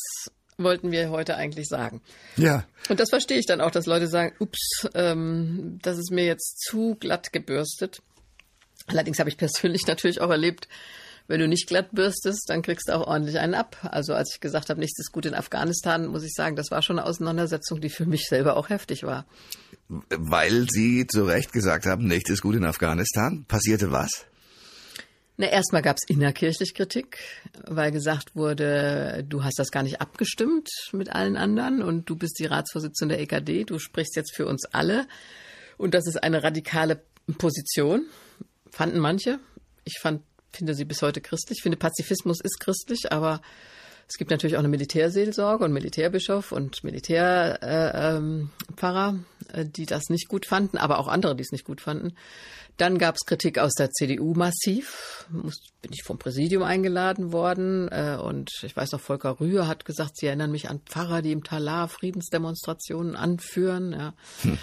[0.58, 2.02] wollten wir heute eigentlich sagen?
[2.38, 2.66] Ja.
[2.90, 6.60] Und das verstehe ich dann auch, dass Leute sagen, ups, ähm, das ist mir jetzt
[6.62, 8.02] zu glatt gebürstet.
[8.88, 10.68] Allerdings habe ich persönlich natürlich auch erlebt,
[11.28, 13.78] wenn du nicht glatt bürstest, dann kriegst du auch ordentlich einen ab.
[13.92, 16.82] Also als ich gesagt habe, nichts ist gut in Afghanistan, muss ich sagen, das war
[16.82, 19.26] schon eine Auseinandersetzung, die für mich selber auch heftig war.
[19.88, 23.46] Weil Sie zu Recht gesagt haben, nichts ist gut in Afghanistan.
[23.48, 24.26] Passierte was?
[25.38, 27.18] Na, erstmal gab es innerkirchlich Kritik,
[27.68, 32.40] weil gesagt wurde, du hast das gar nicht abgestimmt mit allen anderen und du bist
[32.40, 35.08] die Ratsvorsitzende der EKD, du sprichst jetzt für uns alle.
[35.78, 37.02] Und das ist eine radikale
[37.38, 38.06] Position,
[38.72, 39.40] fanden manche.
[39.84, 40.22] Ich fand
[40.56, 41.60] finde sie bis heute christlich.
[41.60, 43.42] Ich finde, Pazifismus ist christlich, aber
[44.08, 49.20] es gibt natürlich auch eine Militärseelsorge und Militärbischof und Militärpfarrer,
[49.54, 52.14] äh, äh, die das nicht gut fanden, aber auch andere, die es nicht gut fanden.
[52.78, 55.26] Dann gab es Kritik aus der CDU massiv.
[55.30, 59.86] Muss, bin ich vom Präsidium eingeladen worden äh, und ich weiß noch, Volker Rühr hat
[59.86, 63.94] gesagt, sie erinnern mich an Pfarrer, die im Talar Friedensdemonstrationen anführen.
[63.94, 64.14] Ja.
[64.42, 64.58] Hm.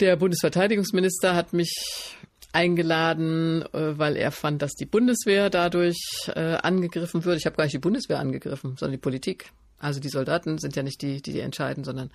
[0.00, 2.16] Der Bundesverteidigungsminister hat mich
[2.52, 7.38] eingeladen, äh, weil er fand, dass die Bundeswehr dadurch äh, angegriffen würde.
[7.38, 9.52] Ich habe gar nicht die Bundeswehr angegriffen, sondern die Politik.
[9.78, 12.10] Also die Soldaten sind ja nicht die, die, die entscheiden, sondern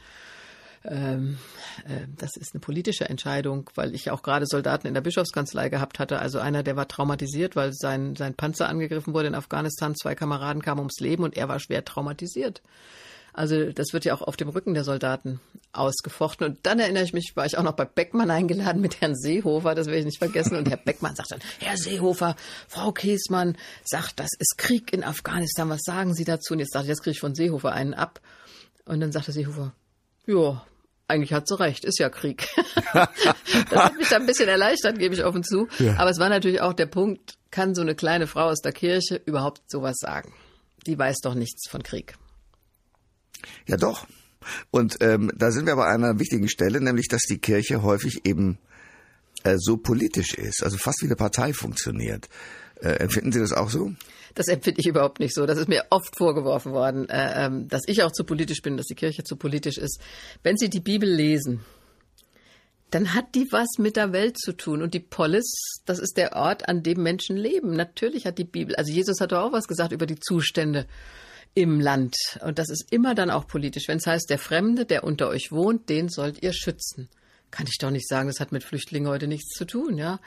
[0.85, 1.37] ähm,
[1.85, 5.99] äh, das ist eine politische Entscheidung, weil ich auch gerade Soldaten in der Bischofskanzlei gehabt
[5.99, 6.19] hatte.
[6.19, 9.95] Also einer, der war traumatisiert, weil sein, sein Panzer angegriffen wurde in Afghanistan.
[9.95, 12.61] Zwei Kameraden kamen ums Leben und er war schwer traumatisiert.
[13.33, 15.39] Also das wird ja auch auf dem Rücken der Soldaten
[15.71, 16.45] ausgefochten.
[16.47, 19.73] Und dann erinnere ich mich, war ich auch noch bei Beckmann eingeladen mit Herrn Seehofer,
[19.73, 20.55] das werde ich nicht vergessen.
[20.55, 22.35] Und Herr Beckmann sagt dann, Herr Seehofer,
[22.67, 26.53] Frau Käsmann sagt, das ist Krieg in Afghanistan, was sagen Sie dazu?
[26.53, 28.21] Und jetzt dachte ich, jetzt kriege ich von Seehofer einen ab.
[28.85, 29.73] Und dann sagte Seehofer,
[30.27, 30.63] ja,
[31.07, 32.47] eigentlich hat sie recht, ist ja Krieg.
[32.93, 35.67] das hat mich da ein bisschen erleichtert, gebe ich offen zu.
[35.79, 35.97] Ja.
[35.97, 39.21] Aber es war natürlich auch der Punkt, kann so eine kleine Frau aus der Kirche
[39.25, 40.33] überhaupt sowas sagen?
[40.85, 42.15] Die weiß doch nichts von Krieg.
[43.67, 44.07] Ja, doch.
[44.71, 48.57] Und ähm, da sind wir bei einer wichtigen Stelle, nämlich dass die Kirche häufig eben
[49.43, 52.27] äh, so politisch ist, also fast wie eine Partei funktioniert.
[52.81, 53.93] Äh, empfinden Sie das auch so?
[54.35, 55.45] Das empfinde ich überhaupt nicht so.
[55.45, 58.87] Das ist mir oft vorgeworfen worden, äh, ähm, dass ich auch zu politisch bin, dass
[58.87, 60.01] die Kirche zu politisch ist.
[60.41, 61.61] Wenn Sie die Bibel lesen,
[62.89, 64.81] dann hat die was mit der Welt zu tun.
[64.81, 67.75] Und die Polis, das ist der Ort, an dem Menschen leben.
[67.75, 70.87] Natürlich hat die Bibel, also Jesus hat doch auch was gesagt über die Zustände
[71.55, 72.15] im Land.
[72.41, 73.87] Und das ist immer dann auch politisch.
[73.87, 77.09] Wenn es heißt, der Fremde, der unter euch wohnt, den sollt ihr schützen.
[77.51, 80.19] kann ich doch nicht sagen, das hat mit Flüchtlingen heute nichts zu tun, ja.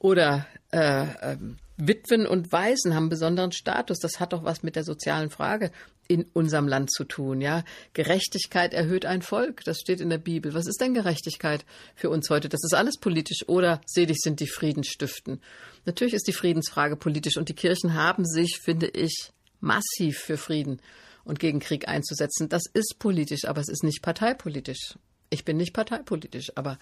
[0.00, 1.36] Oder äh, äh,
[1.76, 4.00] Witwen und Waisen haben besonderen Status.
[4.00, 5.70] Das hat doch was mit der sozialen Frage
[6.08, 7.62] in unserem Land zu tun, ja.
[7.92, 9.62] Gerechtigkeit erhöht ein Volk.
[9.64, 10.52] Das steht in der Bibel.
[10.52, 12.48] Was ist denn Gerechtigkeit für uns heute?
[12.48, 15.40] Das ist alles politisch oder selig sind die Friedensstiften.
[15.84, 19.30] Natürlich ist die Friedensfrage politisch und die Kirchen haben sich, finde ich,
[19.64, 20.80] massiv für Frieden
[21.24, 22.48] und gegen Krieg einzusetzen.
[22.48, 24.96] Das ist politisch, aber es ist nicht parteipolitisch.
[25.30, 26.78] Ich bin nicht parteipolitisch, aber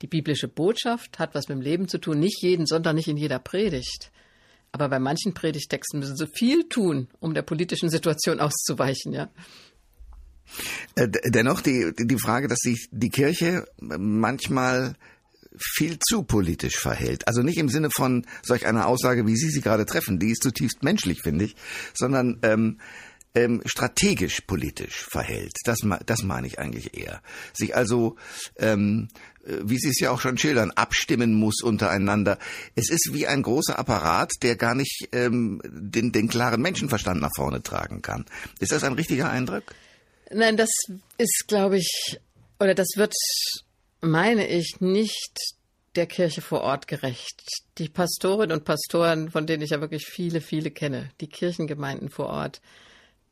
[0.00, 2.18] die biblische Botschaft hat was mit dem Leben zu tun.
[2.18, 4.10] Nicht jeden Sonntag, nicht in jeder Predigt.
[4.72, 9.28] Aber bei manchen Predigtexten müssen sie viel tun, um der politischen Situation auszuweichen, ja.
[10.96, 14.96] Äh, dennoch die, die Frage, dass sich die Kirche manchmal
[15.58, 17.28] viel zu politisch verhält.
[17.28, 20.42] Also nicht im Sinne von solch einer Aussage, wie Sie sie gerade treffen, die ist
[20.42, 21.56] zutiefst menschlich, finde ich,
[21.94, 22.78] sondern ähm,
[23.34, 25.56] ähm, strategisch politisch verhält.
[25.64, 27.22] Das, das meine ich eigentlich eher.
[27.52, 28.16] Sich also,
[28.58, 29.08] ähm,
[29.44, 32.38] äh, wie Sie es ja auch schon schildern, abstimmen muss untereinander.
[32.74, 37.32] Es ist wie ein großer Apparat, der gar nicht ähm, den, den klaren Menschenverstand nach
[37.34, 38.26] vorne tragen kann.
[38.60, 39.74] Ist das ein richtiger Eindruck?
[40.30, 40.70] Nein, das
[41.18, 42.18] ist, glaube ich,
[42.58, 43.14] oder das wird,
[44.02, 45.38] meine ich, nicht
[45.96, 47.42] der Kirche vor Ort gerecht.
[47.78, 52.26] Die Pastorinnen und Pastoren, von denen ich ja wirklich viele, viele kenne, die Kirchengemeinden vor
[52.26, 52.60] Ort,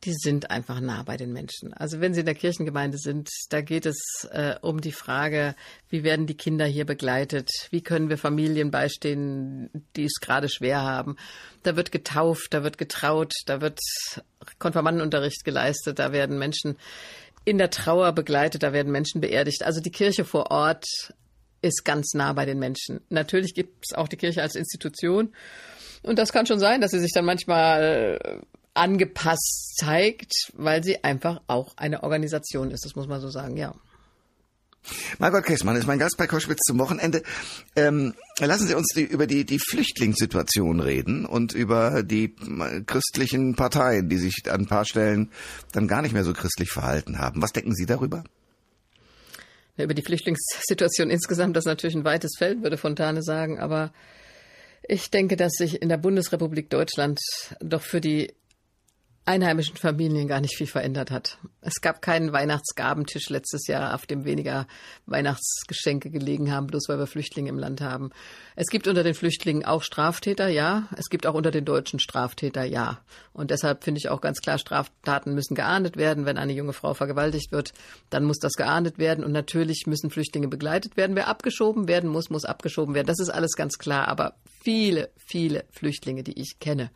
[0.04, 1.74] die sind einfach nah bei den Menschen.
[1.74, 5.54] Also wenn sie in der Kirchengemeinde sind, da geht es äh, um die Frage,
[5.90, 7.50] wie werden die Kinder hier begleitet?
[7.70, 11.16] Wie können wir Familien beistehen, die es gerade schwer haben?
[11.62, 13.78] Da wird getauft, da wird getraut, da wird
[14.59, 16.78] Konfirmandenunterricht geleistet, da werden Menschen
[17.44, 19.64] in der Trauer begleitet, da werden Menschen beerdigt.
[19.64, 20.87] Also die Kirche vor Ort
[21.62, 23.00] ist ganz nah bei den Menschen.
[23.09, 25.33] Natürlich gibt es auch die Kirche als Institution.
[26.03, 28.42] Und das kann schon sein, dass sie sich dann manchmal
[28.74, 32.85] angepasst zeigt, weil sie einfach auch eine Organisation ist.
[32.85, 33.74] Das muss man so sagen, ja.
[35.19, 37.23] Margot Kessmann ist mein Gast bei Koschwitz zum Wochenende.
[37.77, 42.35] Ähm, lassen Sie uns die, über die, die Flüchtlingssituation reden und über die
[42.87, 45.31] christlichen Parteien, die sich an ein paar Stellen
[45.73, 47.43] dann gar nicht mehr so christlich verhalten haben.
[47.43, 48.25] Was denken Sie darüber?
[49.77, 53.93] Über die Flüchtlingssituation insgesamt, das ist natürlich ein weites Feld, würde Fontane sagen, aber
[54.87, 57.21] ich denke, dass sich in der Bundesrepublik Deutschland
[57.61, 58.33] doch für die
[59.26, 61.38] einheimischen Familien gar nicht viel verändert hat.
[61.61, 64.66] Es gab keinen Weihnachtsgabentisch letztes Jahr, auf dem weniger
[65.06, 68.11] Weihnachtsgeschenke gelegen haben, bloß weil wir Flüchtlinge im Land haben.
[68.56, 70.88] Es gibt unter den Flüchtlingen auch Straftäter, ja.
[70.96, 73.00] Es gibt auch unter den Deutschen Straftäter, ja.
[73.33, 76.24] Und deshalb finde ich auch ganz klar, Straftaten müssen geahndet werden.
[76.24, 77.72] Wenn eine junge Frau vergewaltigt wird,
[78.09, 79.22] dann muss das geahndet werden.
[79.22, 81.14] Und natürlich müssen Flüchtlinge begleitet werden.
[81.14, 83.06] Wer abgeschoben werden muss, muss abgeschoben werden.
[83.06, 84.09] Das ist alles ganz klar.
[84.09, 86.90] Aber viele, viele Flüchtlinge, die ich kenne,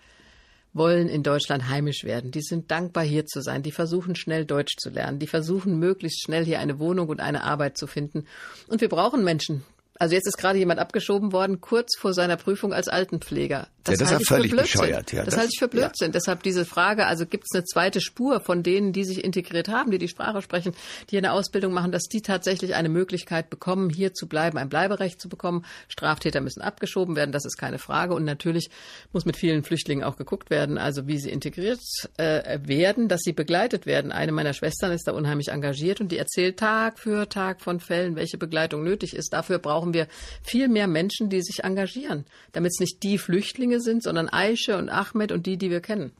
[0.75, 2.33] wollen in Deutschland heimisch werden.
[2.33, 3.63] Die sind dankbar, hier zu sein.
[3.63, 5.21] Die versuchen schnell Deutsch zu lernen.
[5.21, 8.27] Die versuchen möglichst schnell hier eine Wohnung und eine Arbeit zu finden.
[8.69, 9.65] Und wir brauchen Menschen,
[9.99, 13.69] also jetzt ist gerade jemand abgeschoben worden, kurz vor seiner Prüfung als Altenpfleger.
[13.85, 15.13] Das, ja, das halte ist völlig bescheuert.
[15.13, 16.09] Ja, das, das halte ich für Blödsinn.
[16.09, 16.13] Ja.
[16.13, 19.91] Deshalb diese Frage, also gibt es eine zweite Spur von denen, die sich integriert haben,
[19.91, 20.73] die die Sprache sprechen,
[21.11, 25.21] die eine Ausbildung machen, dass die tatsächlich eine Möglichkeit bekommen, hier zu bleiben, ein Bleiberecht
[25.21, 25.67] zu bekommen.
[25.89, 28.15] Straftäter müssen abgeschoben werden, das ist keine Frage.
[28.15, 28.71] Und natürlich
[29.13, 31.81] muss mit vielen Flüchtlingen auch geguckt werden, also wie sie integriert
[32.17, 34.13] äh, werden, dass sie begleitet werden.
[34.13, 38.17] Eine meiner Schwestern ist da unheimlich engagiert und die erzählt Tag für Tag von Fällen,
[38.17, 39.35] welche Begleitung nötig ist.
[39.35, 40.09] Dafür brauchen wir
[40.43, 44.89] viel mehr Menschen, die sich engagieren, damit es nicht die Flüchtlinge sind, sondern Aische und
[44.89, 46.13] Ahmed und die, die wir kennen.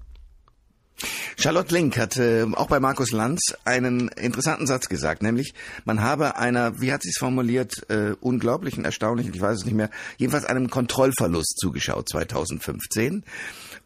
[1.37, 5.53] Charlotte Link hat äh, auch bei Markus Lanz einen interessanten Satz gesagt, nämlich
[5.85, 9.75] man habe einer, wie hat sie es formuliert, äh, unglaublichen, erstaunlichen, ich weiß es nicht
[9.75, 13.25] mehr, jedenfalls einem Kontrollverlust zugeschaut 2015.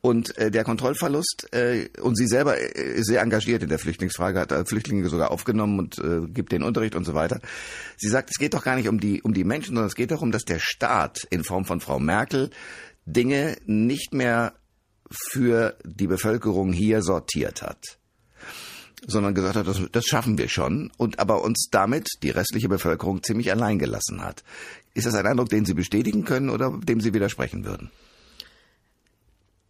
[0.01, 4.39] Und äh, der Kontrollverlust, äh, und sie selber äh, ist sehr engagiert in der Flüchtlingsfrage,
[4.39, 7.41] hat äh, Flüchtlinge sogar aufgenommen und äh, gibt den Unterricht und so weiter.
[7.97, 10.13] Sie sagt, es geht doch gar nicht um die, um die Menschen, sondern es geht
[10.13, 12.51] darum, dass der Staat in Form von Frau Merkel
[13.13, 14.55] Dinge nicht mehr
[15.11, 17.99] für die Bevölkerung hier sortiert hat
[19.07, 23.23] sondern gesagt hat, das, das schaffen wir schon und aber uns damit die restliche Bevölkerung
[23.23, 24.43] ziemlich allein gelassen hat.
[24.95, 27.91] Ist das ein Eindruck, den Sie bestätigen können oder dem Sie widersprechen würden?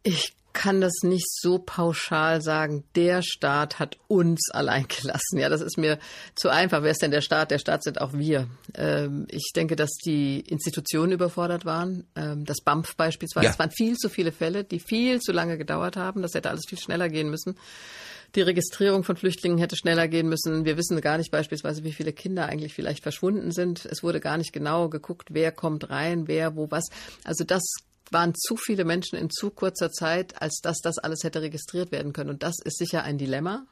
[0.03, 5.38] Ich kann das nicht so pauschal sagen, der Staat hat uns allein gelassen.
[5.38, 5.98] Ja, das ist mir
[6.34, 6.82] zu einfach.
[6.82, 7.50] Wer ist denn der Staat?
[7.50, 8.48] Der Staat sind auch wir.
[8.74, 12.06] Ähm, ich denke, dass die Institutionen überfordert waren.
[12.16, 13.46] Ähm, das BAMF beispielsweise.
[13.46, 13.50] Ja.
[13.52, 16.22] Es waren viel zu viele Fälle, die viel zu lange gedauert haben.
[16.22, 17.56] Das hätte alles viel schneller gehen müssen.
[18.34, 20.66] Die Registrierung von Flüchtlingen hätte schneller gehen müssen.
[20.66, 23.87] Wir wissen gar nicht beispielsweise, wie viele Kinder eigentlich vielleicht verschwunden sind.
[23.87, 26.84] Es wurde gar nicht genau geguckt, wer kommt rein, wer, wo, was.
[27.24, 27.62] Also das
[28.12, 32.12] waren zu viele Menschen in zu kurzer Zeit, als dass das alles hätte registriert werden
[32.12, 32.31] können.
[32.31, 33.66] Und das ist sicher ein Dilemma.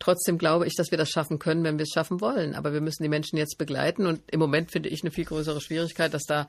[0.00, 2.54] Trotzdem glaube ich, dass wir das schaffen können, wenn wir es schaffen wollen.
[2.54, 4.06] Aber wir müssen die Menschen jetzt begleiten.
[4.06, 6.46] Und im Moment finde ich eine viel größere Schwierigkeit, dass da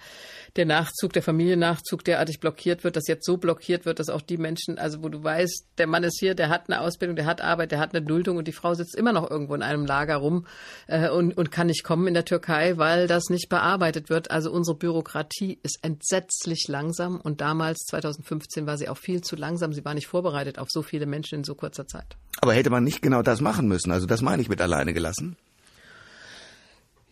[0.56, 4.38] der Nachzug, der Familiennachzug derartig blockiert wird, dass jetzt so blockiert wird, dass auch die
[4.38, 7.42] Menschen, also wo du weißt, der Mann ist hier, der hat eine Ausbildung, der hat
[7.42, 10.16] Arbeit, der hat eine Duldung und die Frau sitzt immer noch irgendwo in einem Lager
[10.16, 10.48] rum
[10.88, 14.32] äh, und, und kann nicht kommen in der Türkei, weil das nicht bearbeitet wird.
[14.32, 19.74] Also unsere Bürokratie ist entsetzlich langsam und damals, 2015, war sie auch viel zu langsam.
[19.74, 22.16] Sie war nicht vorbereitet auf so viele Menschen in so kurzer Zeit.
[22.40, 23.92] Aber hätte man nicht genau das machen müssen?
[23.92, 25.36] Also das meine ich mit alleine gelassen.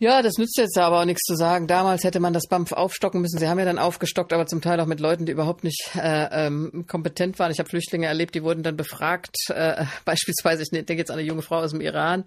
[0.02, 1.66] Ja, das nützt jetzt aber auch nichts zu sagen.
[1.66, 3.38] Damals hätte man das BAMF aufstocken müssen.
[3.38, 6.46] Sie haben ja dann aufgestockt, aber zum Teil auch mit Leuten, die überhaupt nicht äh,
[6.46, 7.52] ähm, kompetent waren.
[7.52, 9.36] Ich habe Flüchtlinge erlebt, die wurden dann befragt.
[9.48, 12.24] Äh, beispielsweise, ich denke jetzt an eine junge Frau aus dem Iran,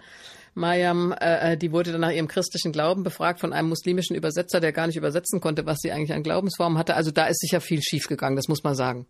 [0.54, 4.60] Mayam, äh, äh, die wurde dann nach ihrem christlichen Glauben befragt von einem muslimischen Übersetzer,
[4.60, 6.96] der gar nicht übersetzen konnte, was sie eigentlich an Glaubensformen hatte.
[6.96, 9.08] Also da ist sicher viel schiefgegangen, das muss man sagen.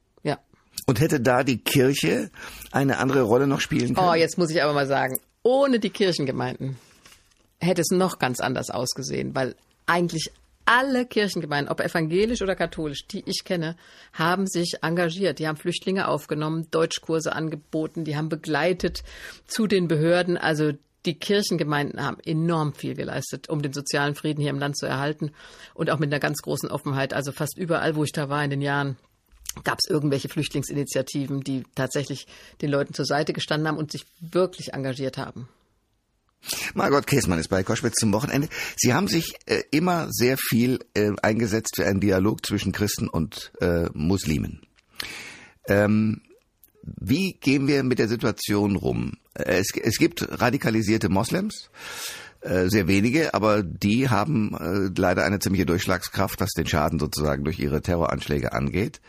[0.86, 2.30] Und hätte da die Kirche
[2.72, 4.08] eine andere Rolle noch spielen können?
[4.08, 6.78] Oh, jetzt muss ich aber mal sagen, ohne die Kirchengemeinden
[7.60, 9.56] hätte es noch ganz anders ausgesehen, weil
[9.86, 10.32] eigentlich
[10.66, 13.76] alle Kirchengemeinden, ob evangelisch oder katholisch, die ich kenne,
[14.14, 15.40] haben sich engagiert.
[15.40, 19.04] Die haben Flüchtlinge aufgenommen, Deutschkurse angeboten, die haben begleitet
[19.46, 20.38] zu den Behörden.
[20.38, 20.72] Also
[21.06, 25.32] die Kirchengemeinden haben enorm viel geleistet, um den sozialen Frieden hier im Land zu erhalten
[25.74, 27.14] und auch mit einer ganz großen Offenheit.
[27.14, 28.98] Also fast überall, wo ich da war in den Jahren,
[29.64, 32.28] gab es irgendwelche Flüchtlingsinitiativen, die tatsächlich
[32.62, 35.48] den Leuten zur Seite gestanden haben und sich wirklich engagiert haben.
[36.74, 38.50] Margot Käsmann ist bei Koschwitz zum Wochenende.
[38.76, 43.54] Sie haben sich äh, immer sehr viel äh, eingesetzt für einen Dialog zwischen Christen und
[43.62, 44.62] äh, Muslimen.
[45.68, 46.22] Ähm,
[46.82, 49.14] wie gehen wir mit der Situation rum?
[49.36, 51.70] Äh, es, es gibt radikalisierte Moslems,
[52.44, 57.44] äh, sehr wenige, aber die haben äh, leider eine ziemliche Durchschlagskraft, was den Schaden sozusagen
[57.44, 59.00] durch ihre Terroranschläge angeht.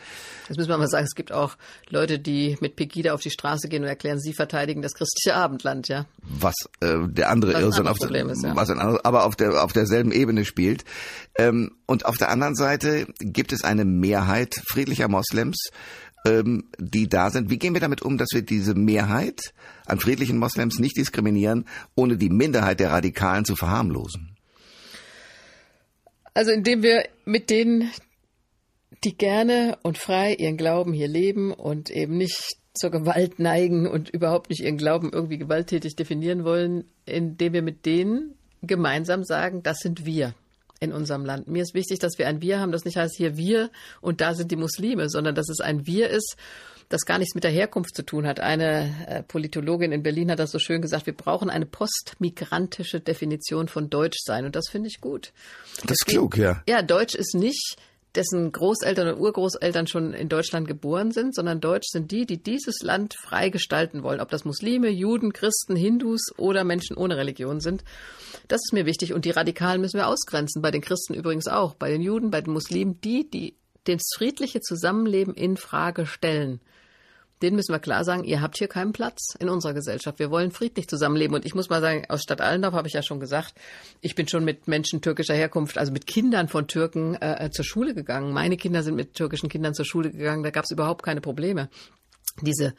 [0.48, 1.56] Das müssen wir mal sagen, es gibt auch
[1.88, 5.88] Leute, die mit Pegida auf die Straße gehen und erklären, sie verteidigen das christliche Abendland,
[5.88, 6.04] ja.
[6.22, 8.54] Was äh, der andere Irrsinn auf, Problem ist, ja.
[8.54, 10.84] was ein anderes, aber auf der auf derselben Ebene spielt.
[11.36, 15.70] Ähm, und auf der anderen Seite gibt es eine Mehrheit friedlicher Moslems,
[16.24, 17.50] ähm, die da sind.
[17.50, 19.52] Wie gehen wir damit um, dass wir diese Mehrheit
[19.86, 24.36] an friedlichen Moslems nicht diskriminieren, ohne die Minderheit der Radikalen zu verharmlosen?
[26.32, 27.90] Also indem wir mit denen,
[29.04, 34.08] die gerne und frei ihren Glauben hier leben und eben nicht zur Gewalt neigen und
[34.08, 39.78] überhaupt nicht ihren Glauben irgendwie gewalttätig definieren wollen, indem wir mit denen gemeinsam sagen, das
[39.78, 40.34] sind wir
[40.80, 41.48] in unserem Land.
[41.48, 43.70] Mir ist wichtig, dass wir ein Wir haben, das nicht heißt hier wir
[44.00, 46.36] und da sind die Muslime, sondern dass es ein Wir ist,
[46.88, 48.40] das gar nichts mit der Herkunft zu tun hat.
[48.40, 53.68] Eine äh, Politologin in Berlin hat das so schön gesagt, wir brauchen eine postmigrantische Definition
[53.68, 55.32] von Deutschsein und das finde ich gut.
[55.82, 56.62] Das ist klug, ja.
[56.68, 57.76] Ja, Deutsch ist nicht
[58.14, 62.82] dessen Großeltern und Urgroßeltern schon in Deutschland geboren sind, sondern Deutsch sind die, die dieses
[62.82, 67.84] Land frei gestalten wollen, ob das Muslime, Juden, Christen, Hindus oder Menschen ohne Religion sind.
[68.48, 69.12] Das ist mir wichtig.
[69.12, 72.40] Und die Radikalen müssen wir ausgrenzen, bei den Christen übrigens auch, bei den Juden, bei
[72.40, 76.60] den Muslimen, die, die das friedliche Zusammenleben in Frage stellen
[77.44, 80.18] denen müssen wir klar sagen, ihr habt hier keinen Platz in unserer Gesellschaft.
[80.18, 81.34] Wir wollen friedlich zusammenleben.
[81.34, 83.52] Und ich muss mal sagen, aus Stadt Allendorf habe ich ja schon gesagt,
[84.00, 87.94] ich bin schon mit Menschen türkischer Herkunft, also mit Kindern von Türken äh, zur Schule
[87.94, 88.32] gegangen.
[88.32, 90.42] Meine Kinder sind mit türkischen Kindern zur Schule gegangen.
[90.42, 91.68] Da gab es überhaupt keine Probleme.
[92.40, 92.74] Diese,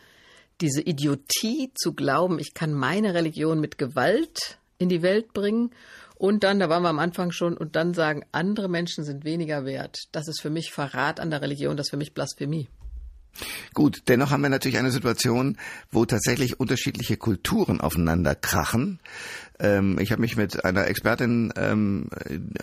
[0.62, 5.70] diese Idiotie zu glauben, ich kann meine Religion mit Gewalt in die Welt bringen
[6.16, 9.66] und dann, da waren wir am Anfang schon, und dann sagen, andere Menschen sind weniger
[9.66, 10.00] wert.
[10.12, 12.68] Das ist für mich Verrat an der Religion, das ist für mich Blasphemie.
[13.74, 15.58] Gut, dennoch haben wir natürlich eine Situation,
[15.92, 19.00] wo tatsächlich unterschiedliche Kulturen aufeinander krachen.
[19.60, 22.10] Ähm, ich habe mich mit einer Expertin, ähm,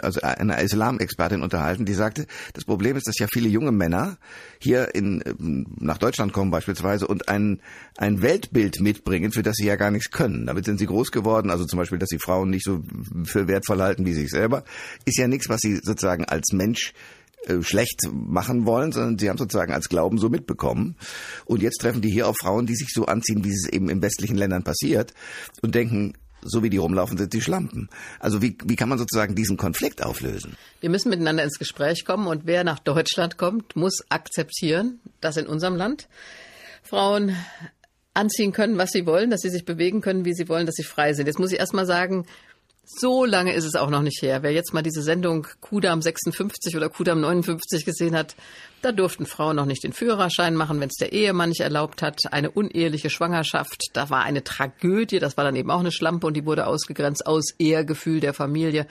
[0.00, 4.18] also einer Islam-Expertin unterhalten, die sagte, das Problem ist, dass ja viele junge Männer
[4.58, 7.60] hier in, ähm, nach Deutschland kommen beispielsweise und ein,
[7.96, 10.46] ein Weltbild mitbringen, für das sie ja gar nichts können.
[10.46, 12.82] Damit sind sie groß geworden, also zum Beispiel, dass sie Frauen nicht so
[13.24, 14.64] für wertvoll halten wie sich selber,
[15.04, 16.92] ist ja nichts, was sie sozusagen als Mensch
[17.46, 20.96] äh, schlecht machen wollen, sondern sie haben sozusagen als Glauben so mitbekommen.
[21.44, 24.02] Und jetzt treffen die hier auf Frauen, die sich so anziehen, wie es eben in
[24.02, 25.12] westlichen Ländern passiert
[25.60, 26.14] und denken,
[26.44, 27.88] so wie die rumlaufen, sind sie Schlampen.
[28.18, 30.56] Also wie, wie kann man sozusagen diesen Konflikt auflösen?
[30.80, 35.46] Wir müssen miteinander ins Gespräch kommen und wer nach Deutschland kommt, muss akzeptieren, dass in
[35.46, 36.08] unserem Land
[36.82, 37.36] Frauen
[38.14, 40.82] anziehen können, was sie wollen, dass sie sich bewegen können, wie sie wollen, dass sie
[40.82, 41.26] frei sind.
[41.26, 42.26] Jetzt muss ich erst mal sagen,
[42.98, 44.42] So lange ist es auch noch nicht her.
[44.42, 48.36] Wer jetzt mal diese Sendung Kudam 56 oder Kudam 59 gesehen hat,
[48.82, 52.20] da durften Frauen noch nicht den Führerschein machen, wenn es der Ehemann nicht erlaubt hat.
[52.32, 56.34] Eine uneheliche Schwangerschaft, da war eine Tragödie, das war dann eben auch eine Schlampe und
[56.34, 58.86] die wurde ausgegrenzt aus Ehrgefühl der Familie.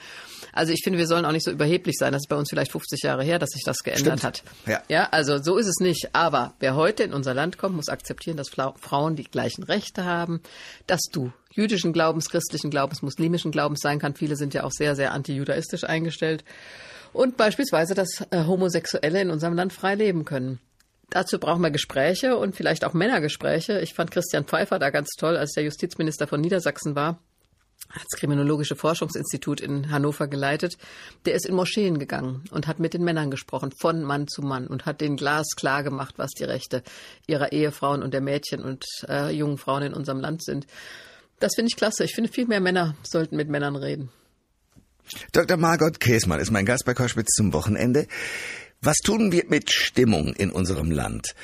[0.52, 2.12] Also ich finde, wir sollen auch nicht so überheblich sein.
[2.12, 4.24] Das ist bei uns vielleicht 50 Jahre her, dass sich das geändert Stimmt.
[4.24, 4.42] hat.
[4.66, 4.82] Ja.
[4.88, 6.14] ja, also so ist es nicht.
[6.14, 10.40] Aber wer heute in unser Land kommt, muss akzeptieren, dass Frauen die gleichen Rechte haben,
[10.86, 14.14] dass du jüdischen Glaubens, christlichen Glaubens, muslimischen Glaubens sein kann.
[14.14, 16.44] Viele sind ja auch sehr, sehr antijudaistisch eingestellt.
[17.12, 20.60] Und beispielsweise, dass äh, Homosexuelle in unserem Land frei leben können.
[21.10, 23.80] Dazu brauchen wir Gespräche und vielleicht auch Männergespräche.
[23.80, 27.18] Ich fand Christian Pfeiffer da ganz toll, als der Justizminister von Niedersachsen war
[27.92, 30.78] hat das Kriminologische Forschungsinstitut in Hannover geleitet,
[31.26, 34.66] der ist in Moscheen gegangen und hat mit den Männern gesprochen, von Mann zu Mann
[34.66, 36.82] und hat den glasklar gemacht, was die Rechte
[37.26, 40.66] ihrer Ehefrauen und der Mädchen und äh, jungen Frauen in unserem Land sind.
[41.42, 42.04] Das finde ich klasse.
[42.04, 44.10] Ich finde, viel mehr Männer sollten mit Männern reden.
[45.32, 45.56] Dr.
[45.56, 48.06] Margot Käsmann ist mein Gast bei Koschwitz zum Wochenende.
[48.80, 51.34] Was tun wir mit Stimmung in unserem Land?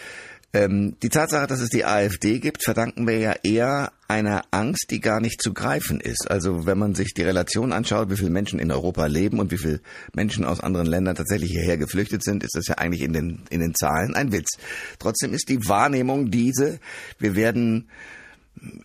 [0.54, 5.00] Ähm, die Tatsache, dass es die AfD gibt, verdanken wir ja eher einer Angst, die
[5.00, 6.30] gar nicht zu greifen ist.
[6.30, 9.58] Also wenn man sich die Relation anschaut, wie viele Menschen in Europa leben und wie
[9.58, 9.80] viele
[10.14, 13.58] Menschen aus anderen Ländern tatsächlich hierher geflüchtet sind, ist das ja eigentlich in den, in
[13.60, 14.58] den Zahlen ein Witz.
[15.00, 16.78] Trotzdem ist die Wahrnehmung diese,
[17.18, 17.90] wir werden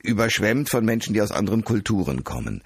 [0.03, 2.61] überschwemmt von Menschen, die aus anderen Kulturen kommen.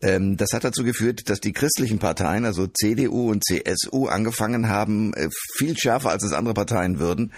[0.00, 5.14] Ähm, das hat dazu geführt, dass die christlichen Parteien, also CDU und CSU, angefangen haben,
[5.14, 7.32] äh, viel schärfer als es andere Parteien würden,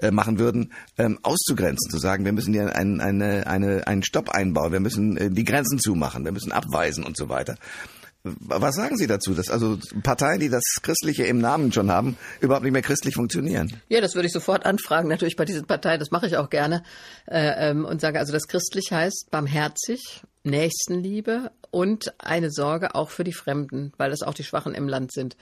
[0.00, 4.30] äh, machen würden, ähm, auszugrenzen, zu sagen, wir müssen hier ein, eine, eine, einen Stopp
[4.30, 7.56] einbauen, wir müssen äh, die Grenzen zumachen, wir müssen abweisen und so weiter.
[8.40, 12.64] Was sagen Sie dazu, dass also Parteien, die das Christliche im Namen schon haben, überhaupt
[12.64, 13.80] nicht mehr christlich funktionieren?
[13.88, 16.82] Ja, das würde ich sofort anfragen, natürlich bei diesen Parteien, das mache ich auch gerne,
[17.26, 23.24] äh, ähm, und sage also, das christlich heißt barmherzig, Nächstenliebe und eine Sorge auch für
[23.24, 25.36] die Fremden, weil das auch die Schwachen im Land sind.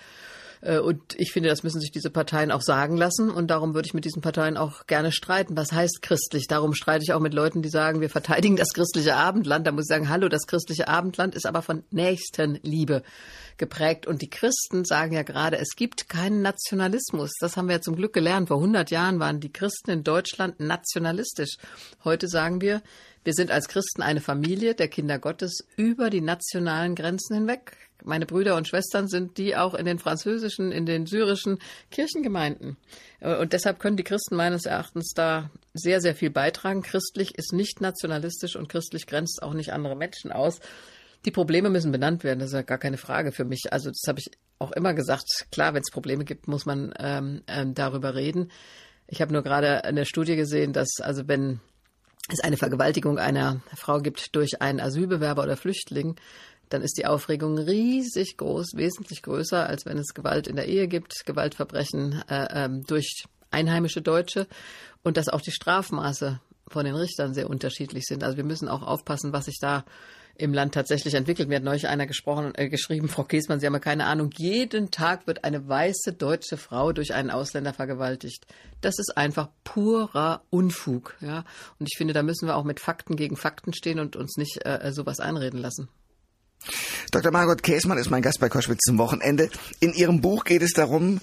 [0.61, 3.31] Äh, Und ich finde, das müssen sich diese Parteien auch sagen lassen.
[3.31, 5.57] Und darum würde ich mit diesen Parteien auch gerne streiten.
[5.57, 6.47] Was heißt christlich?
[6.49, 9.67] Darum streite ich auch mit Leuten, die sagen, wir verteidigen das christliche Abendland.
[9.67, 13.03] Da muss ich sagen, hallo, das christliche Abendland ist aber von Nächstenliebe
[13.59, 14.07] geprägt.
[14.07, 17.33] Und die Christen sagen ja gerade, es gibt keinen Nationalismus.
[17.41, 18.49] Das haben wir ja zum Glück gelernt.
[18.49, 21.57] Vor 100 Jahren waren die Christen in Deutschland nationalistisch.
[22.05, 22.83] Heute sagen wir,
[23.25, 27.77] wir sind als Christen eine Familie der Kinder Gottes über die nationalen Grenzen hinweg.
[28.05, 31.59] Meine Brüder und Schwestern sind die auch in den französischen, in den syrischen
[31.91, 32.77] Kirchengemeinden.
[33.21, 36.83] Und deshalb können die Christen meines Erachtens da sehr, sehr viel beitragen.
[36.83, 40.61] Christlich ist nicht nationalistisch und christlich grenzt auch nicht andere Menschen aus.
[41.25, 43.73] Die Probleme müssen benannt werden, das ist ja gar keine Frage für mich.
[43.73, 45.25] Also das habe ich auch immer gesagt.
[45.51, 48.53] Klar, wenn es Probleme gibt, muss man ähm, ähm, darüber reden.
[49.09, 51.61] Ich habe nur gerade eine Studie gesehen, dass also wenn
[52.29, 56.17] es eine Vergewaltigung einer Frau gibt durch einen Asylbewerber oder Flüchtling,
[56.69, 60.89] dann ist die Aufregung riesig groß, wesentlich größer, als wenn es Gewalt in der Ehe
[60.89, 64.47] gibt, Gewaltverbrechen äh, ähm, durch einheimische Deutsche
[65.03, 68.25] und dass auch die Strafmaße von den Richtern sehr unterschiedlich sind.
[68.25, 69.85] Also wir müssen auch aufpassen, was sich da
[70.39, 71.49] im Land tatsächlich entwickelt.
[71.49, 74.91] Mir hat neulich einer gesprochen, äh, geschrieben, Frau Käsmann, Sie haben ja keine Ahnung, jeden
[74.91, 78.47] Tag wird eine weiße deutsche Frau durch einen Ausländer vergewaltigt.
[78.81, 81.17] Das ist einfach purer Unfug.
[81.21, 81.45] Ja?
[81.79, 84.67] Und ich finde, da müssen wir auch mit Fakten gegen Fakten stehen und uns nicht
[84.67, 85.89] äh, sowas einreden lassen.
[87.13, 87.31] Dr.
[87.33, 89.49] Margot Käsmann ist mein Gast bei Koschwitz zum Wochenende.
[89.81, 91.21] In Ihrem Buch geht es darum,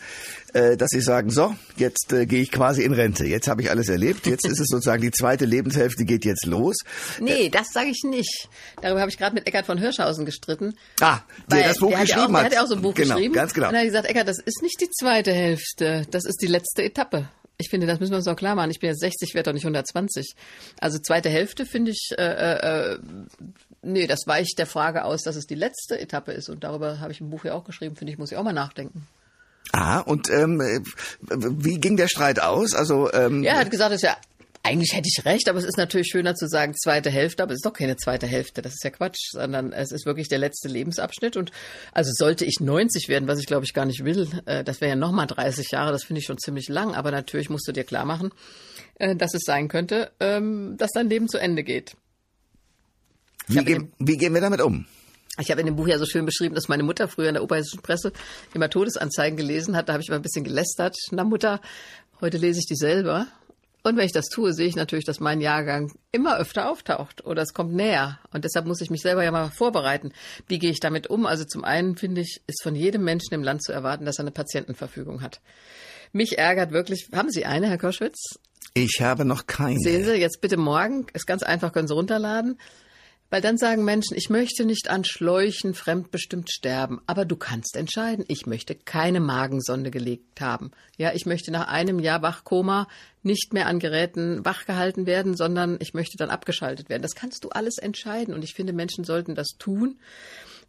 [0.53, 3.25] äh, dass Sie sagen, so, jetzt äh, gehe ich quasi in Rente.
[3.25, 4.25] Jetzt habe ich alles erlebt.
[4.25, 6.77] Jetzt ist es sozusagen die zweite Lebenshälfte geht jetzt los.
[7.19, 8.49] Nee, das sage ich nicht.
[8.81, 10.77] Darüber habe ich gerade mit Eckart von Hirschhausen gestritten.
[11.01, 11.19] Ah,
[11.51, 12.51] der das Buch der hat ja geschrieben auch, hat.
[12.51, 13.33] Der hat ja auch so ein Buch genau, geschrieben.
[13.33, 13.67] Ganz genau.
[13.69, 16.83] Und er hat gesagt, Eckart, das ist nicht die zweite Hälfte, das ist die letzte
[16.83, 17.27] Etappe.
[17.57, 18.71] Ich finde, das müssen wir uns auch klar machen.
[18.71, 20.35] Ich bin jetzt 60, werde doch nicht 120.
[20.79, 22.99] Also zweite Hälfte finde ich, äh, äh,
[23.81, 26.49] nee, das weicht der Frage aus, dass es die letzte Etappe ist.
[26.49, 28.53] Und darüber habe ich im Buch ja auch geschrieben, finde ich, muss ich auch mal
[28.53, 29.07] nachdenken.
[29.71, 30.79] Ah, und ähm, äh,
[31.29, 32.75] wie ging der Streit aus?
[32.75, 34.17] Also ähm, Ja, er hat gesagt, das ist ja
[34.63, 37.57] eigentlich hätte ich recht, aber es ist natürlich schöner zu sagen zweite Hälfte, aber es
[37.57, 40.69] ist doch keine zweite Hälfte, das ist ja Quatsch, sondern es ist wirklich der letzte
[40.69, 41.51] Lebensabschnitt und
[41.91, 44.91] also sollte ich 90 werden, was ich glaube ich gar nicht will, äh, das wäre
[44.91, 47.83] ja nochmal 30 Jahre, das finde ich schon ziemlich lang, aber natürlich musst du dir
[47.83, 48.31] klar machen,
[48.95, 51.97] äh, dass es sein könnte, ähm, dass dein Leben zu Ende geht.
[53.47, 54.85] wie, ge wie gehen wir damit um?
[55.39, 57.43] Ich habe in dem Buch ja so schön beschrieben, dass meine Mutter früher in der
[57.43, 58.13] oberhessischen Presse
[58.53, 59.89] immer Todesanzeigen gelesen hat.
[59.89, 60.95] Da habe ich immer ein bisschen gelästert.
[61.09, 61.59] Na Mutter,
[62.21, 63.25] heute lese ich die selber.
[63.85, 67.41] Und wenn ich das tue, sehe ich natürlich, dass mein Jahrgang immer öfter auftaucht oder
[67.41, 68.19] es kommt näher.
[68.31, 70.13] Und deshalb muss ich mich selber ja mal vorbereiten.
[70.47, 71.25] Wie gehe ich damit um?
[71.25, 74.23] Also zum einen finde ich, ist von jedem Menschen im Land zu erwarten, dass er
[74.23, 75.41] eine Patientenverfügung hat.
[76.13, 78.39] Mich ärgert wirklich, haben Sie eine, Herr Koschwitz?
[78.73, 79.79] Ich habe noch keine.
[79.79, 82.57] Sehen Sie, jetzt bitte morgen, ist ganz einfach, können Sie runterladen.
[83.33, 88.23] Weil dann sagen Menschen, ich möchte nicht an Schläuchen fremdbestimmt sterben, aber du kannst entscheiden,
[88.27, 90.69] ich möchte keine Magensonde gelegt haben.
[90.97, 92.87] Ja, ich möchte nach einem Jahr Wachkoma
[93.23, 97.01] nicht mehr an Geräten wachgehalten werden, sondern ich möchte dann abgeschaltet werden.
[97.01, 99.97] Das kannst du alles entscheiden und ich finde, Menschen sollten das tun,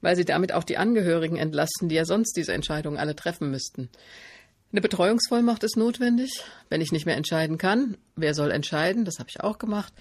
[0.01, 3.91] weil sie damit auch die Angehörigen entlasten, die ja sonst diese Entscheidungen alle treffen müssten.
[4.73, 7.99] Eine Betreuungsvollmacht ist notwendig, wenn ich nicht mehr entscheiden kann.
[8.17, 9.05] Wer soll entscheiden?
[9.05, 9.93] Das habe ich auch gemacht.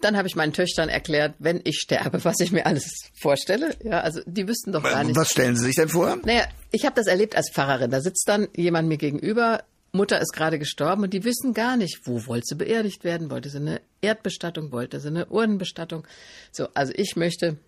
[0.00, 3.74] Dann habe ich meinen Töchtern erklärt, wenn ich sterbe, was ich mir alles vorstelle.
[3.82, 5.16] Ja, also die wüssten doch gar nicht.
[5.16, 6.18] Was stellen Sie sich denn vor?
[6.24, 7.90] Naja, ich habe das erlebt als Pfarrerin.
[7.90, 9.62] Da sitzt dann jemand mir gegenüber,
[9.94, 13.48] Mutter ist gerade gestorben und die wissen gar nicht, wo wollte sie beerdigt werden, wollte
[13.48, 16.04] sie eine Erdbestattung, wollte sie eine Urnenbestattung.
[16.50, 17.58] So, also ich möchte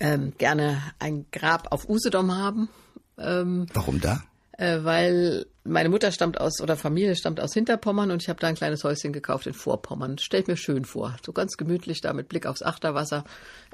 [0.00, 2.70] ähm, gerne ein Grab auf Usedom haben.
[3.18, 4.24] Ähm, Warum da?
[4.58, 8.48] Äh, weil meine Mutter stammt aus oder Familie stammt aus Hinterpommern und ich habe da
[8.48, 10.18] ein kleines Häuschen gekauft in Vorpommern.
[10.18, 13.24] Stellt mir schön vor, so ganz gemütlich da mit Blick aufs Achterwasser.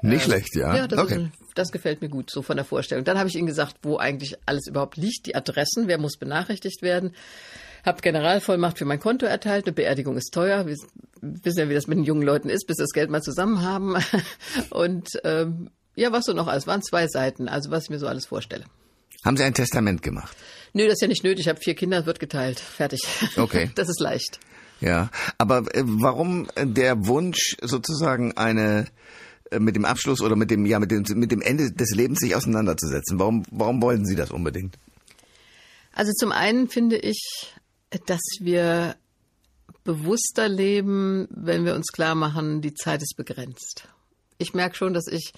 [0.01, 0.75] Nicht äh, schlecht, ja.
[0.75, 1.23] Ja, das, okay.
[1.23, 3.03] ist, das gefällt mir gut so von der Vorstellung.
[3.03, 6.81] Dann habe ich ihnen gesagt, wo eigentlich alles überhaupt liegt, die Adressen, wer muss benachrichtigt
[6.81, 7.13] werden.
[7.85, 9.65] Hab Generalvollmacht für mein Konto erteilt.
[9.65, 10.65] Eine Beerdigung ist teuer.
[10.65, 10.75] Wir
[11.21, 13.63] wissen ja, wie das mit den jungen Leuten ist, bis sie das Geld mal zusammen
[13.63, 13.95] haben.
[14.69, 16.67] Und ähm, ja, was so noch alles.
[16.67, 18.65] Waren zwei Seiten, also was ich mir so alles vorstelle.
[19.25, 20.35] Haben Sie ein Testament gemacht?
[20.73, 21.45] Nö, das ist ja nicht nötig.
[21.45, 22.59] Ich habe vier Kinder, wird geteilt.
[22.59, 23.01] Fertig.
[23.35, 23.71] Okay.
[23.75, 24.39] Das ist leicht.
[24.81, 28.87] Ja, aber äh, warum der Wunsch sozusagen eine
[29.51, 32.19] äh, mit dem Abschluss oder mit dem ja mit dem mit dem Ende des Lebens
[32.19, 33.19] sich auseinanderzusetzen?
[33.19, 34.77] Warum warum wollen Sie das unbedingt?
[35.93, 37.53] Also zum einen finde ich,
[38.05, 38.95] dass wir
[39.83, 43.87] bewusster leben, wenn wir uns klar machen, die Zeit ist begrenzt.
[44.37, 45.33] Ich merke schon, dass ich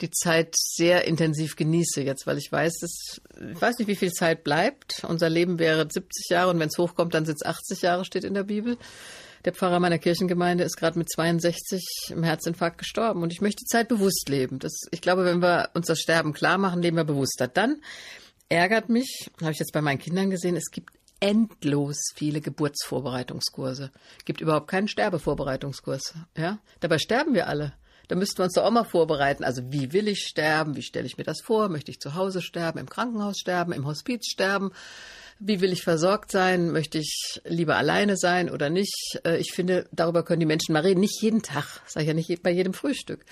[0.00, 3.20] die Zeit sehr intensiv genieße jetzt, weil ich weiß, dass,
[3.52, 5.04] ich weiß nicht, wie viel Zeit bleibt.
[5.04, 8.24] Unser Leben wäre 70 Jahre und wenn es hochkommt, dann sind es 80 Jahre, steht
[8.24, 8.78] in der Bibel.
[9.44, 13.68] Der Pfarrer meiner Kirchengemeinde ist gerade mit 62 im Herzinfarkt gestorben und ich möchte die
[13.68, 14.58] Zeit bewusst leben.
[14.58, 17.48] Das, ich glaube, wenn wir uns das Sterben klar machen, leben wir bewusster.
[17.48, 17.82] Dann
[18.48, 23.90] ärgert mich, habe ich jetzt bei meinen Kindern gesehen, es gibt endlos viele Geburtsvorbereitungskurse.
[24.24, 26.14] Gibt überhaupt keinen Sterbevorbereitungskurs.
[26.36, 26.58] Ja?
[26.80, 27.72] Dabei sterben wir alle.
[28.08, 29.44] Da müssten wir uns doch auch mal vorbereiten.
[29.44, 30.76] Also wie will ich sterben?
[30.76, 31.68] Wie stelle ich mir das vor?
[31.68, 34.72] Möchte ich zu Hause sterben, im Krankenhaus sterben, im Hospiz sterben?
[35.38, 36.70] Wie will ich versorgt sein?
[36.70, 39.20] Möchte ich lieber alleine sein oder nicht?
[39.24, 41.00] Äh, ich finde, darüber können die Menschen mal reden.
[41.00, 43.24] Nicht jeden Tag, sage ich ja nicht bei jedem Frühstück.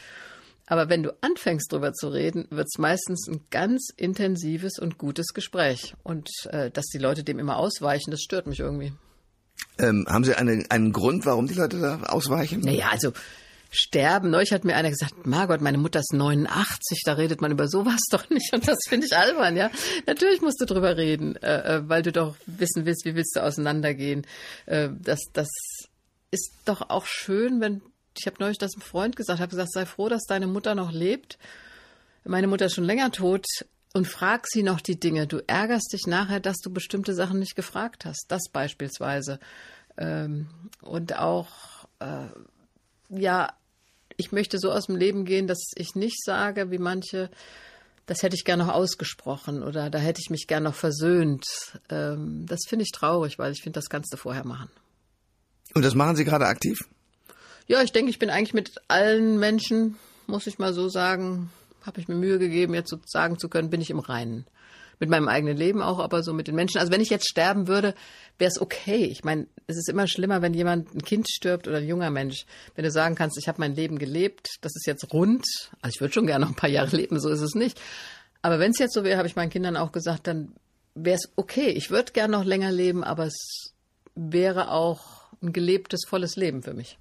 [0.66, 5.34] Aber wenn du anfängst, darüber zu reden, wird es meistens ein ganz intensives und gutes
[5.34, 5.94] Gespräch.
[6.04, 8.92] Und äh, dass die Leute dem immer ausweichen, das stört mich irgendwie.
[9.78, 12.60] Ähm, haben Sie eine, einen Grund, warum die Leute da ausweichen?
[12.60, 13.12] Naja, also
[13.70, 14.30] sterben.
[14.30, 18.00] Neulich hat mir einer gesagt, Margot, meine Mutter ist 89, da redet man über sowas
[18.10, 18.52] doch nicht.
[18.52, 19.70] Und das finde ich albern, ja.
[20.06, 23.42] Natürlich musst du drüber reden, äh, äh, weil du doch wissen willst, wie willst du
[23.42, 24.26] auseinandergehen.
[24.66, 25.48] Äh, das, das
[26.30, 27.82] ist doch auch schön, wenn,
[28.18, 30.92] ich habe neulich das einem Freund gesagt, habe gesagt, sei froh, dass deine Mutter noch
[30.92, 31.38] lebt.
[32.24, 33.46] Meine Mutter ist schon länger tot
[33.92, 35.26] und frag sie noch die Dinge.
[35.26, 38.26] Du ärgerst dich nachher, dass du bestimmte Sachen nicht gefragt hast.
[38.28, 39.40] Das beispielsweise.
[39.96, 40.48] Ähm,
[40.82, 41.48] und auch,
[41.98, 42.26] äh,
[43.08, 43.52] ja,
[44.20, 47.30] ich möchte so aus dem Leben gehen, dass ich nicht sage, wie manche,
[48.06, 51.44] das hätte ich gerne noch ausgesprochen oder da hätte ich mich gerne noch versöhnt.
[51.88, 54.70] Ähm, das finde ich traurig, weil ich finde, das kannst du vorher machen.
[55.74, 56.78] Und das machen Sie gerade aktiv?
[57.66, 59.96] Ja, ich denke, ich bin eigentlich mit allen Menschen,
[60.26, 61.50] muss ich mal so sagen,
[61.82, 64.46] habe ich mir Mühe gegeben, jetzt so sagen zu können, bin ich im Reinen
[65.00, 66.78] mit meinem eigenen Leben auch, aber so mit den Menschen.
[66.78, 67.94] Also wenn ich jetzt sterben würde,
[68.38, 69.04] wäre es okay.
[69.06, 72.44] Ich meine, es ist immer schlimmer, wenn jemand ein Kind stirbt oder ein junger Mensch.
[72.74, 75.44] Wenn du sagen kannst, ich habe mein Leben gelebt, das ist jetzt rund.
[75.80, 77.80] Also ich würde schon gerne noch ein paar Jahre leben, so ist es nicht.
[78.42, 80.52] Aber wenn es jetzt so wäre, habe ich meinen Kindern auch gesagt, dann
[80.94, 81.68] wäre es okay.
[81.70, 83.72] Ich würde gerne noch länger leben, aber es
[84.14, 86.98] wäre auch ein gelebtes, volles Leben für mich.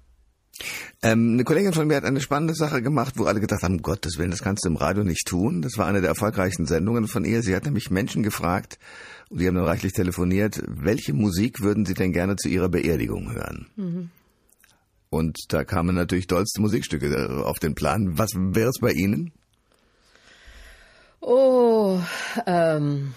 [1.02, 3.82] Ähm, eine Kollegin von mir hat eine spannende Sache gemacht, wo alle gedacht haben, um
[3.82, 5.62] Gottes Willen, das kannst du im Radio nicht tun.
[5.62, 7.42] Das war eine der erfolgreichsten Sendungen von ihr.
[7.42, 8.78] Sie hat nämlich Menschen gefragt,
[9.30, 13.32] und die haben dann reichlich telefoniert, welche Musik würden sie denn gerne zu ihrer Beerdigung
[13.32, 13.68] hören?
[13.76, 14.10] Mhm.
[15.08, 18.18] Und da kamen natürlich dollste Musikstücke äh, auf den Plan.
[18.18, 19.32] Was wäre es bei Ihnen?
[21.20, 22.00] Oh,
[22.46, 23.12] ähm,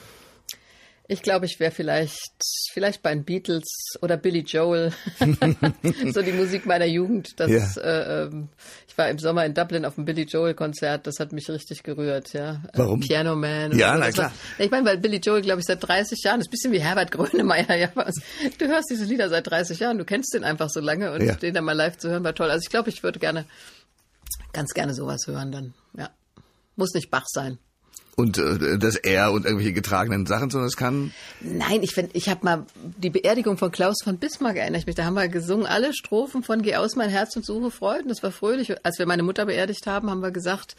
[1.07, 2.41] ich glaube, ich wäre vielleicht,
[2.71, 4.93] vielleicht bei den Beatles oder Billy Joel.
[6.13, 7.37] so die Musik meiner Jugend.
[7.39, 7.81] Das, ja.
[7.81, 8.47] äh, ähm,
[8.87, 11.05] ich war im Sommer in Dublin auf dem Billy Joel Konzert.
[11.05, 12.61] Das hat mich richtig gerührt, ja.
[12.73, 13.01] Warum?
[13.01, 13.77] Piano Man.
[13.77, 14.31] Ja, na klar.
[14.57, 16.71] War, ich meine, weil Billy Joel, glaube ich, seit 30 Jahren, das ist ein bisschen
[16.71, 17.89] wie Herbert Grönemeyer, ja.
[17.95, 18.15] Was,
[18.57, 21.35] du hörst diese Lieder seit 30 Jahren, du kennst den einfach so lange und ja.
[21.35, 22.49] den dann mal live zu hören war toll.
[22.49, 23.45] Also ich glaube, ich würde gerne,
[24.53, 26.09] ganz gerne sowas hören dann, ja.
[26.77, 27.59] Muss nicht Bach sein.
[28.15, 31.13] Und äh, das Er und irgendwelche getragenen Sachen, sondern es kann.
[31.41, 32.65] Nein, ich finde, ich habe mal
[32.97, 34.95] die Beerdigung von Klaus von Bismarck erinnere ich mich.
[34.95, 38.09] Da haben wir gesungen alle Strophen von Geh aus mein Herz und suche Freuden.
[38.09, 38.75] Das war fröhlich.
[38.85, 40.75] Als wir meine Mutter beerdigt haben, haben wir gesagt,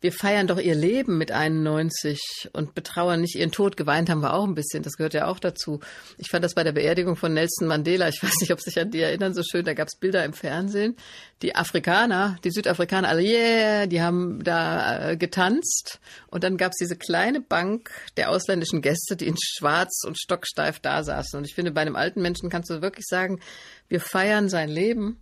[0.00, 3.76] wir feiern doch ihr Leben mit 91 und betrauern nicht ihren Tod.
[3.76, 5.80] Geweint haben wir auch ein bisschen, das gehört ja auch dazu.
[6.16, 8.90] Ich fand das bei der Beerdigung von Nelson Mandela, ich weiß nicht, ob sich an
[8.90, 10.96] die erinnern, so schön, da gab es Bilder im Fernsehen.
[11.42, 16.78] Die Afrikaner, die Südafrikaner, alle, yeah, die haben da äh, getanzt und dann gab es
[16.78, 21.38] diese kleine Bank der ausländischen Gäste, die in schwarz und stocksteif da saßen.
[21.38, 23.40] Und ich finde, bei einem alten Menschen kannst du wirklich sagen,
[23.88, 25.18] wir feiern sein Leben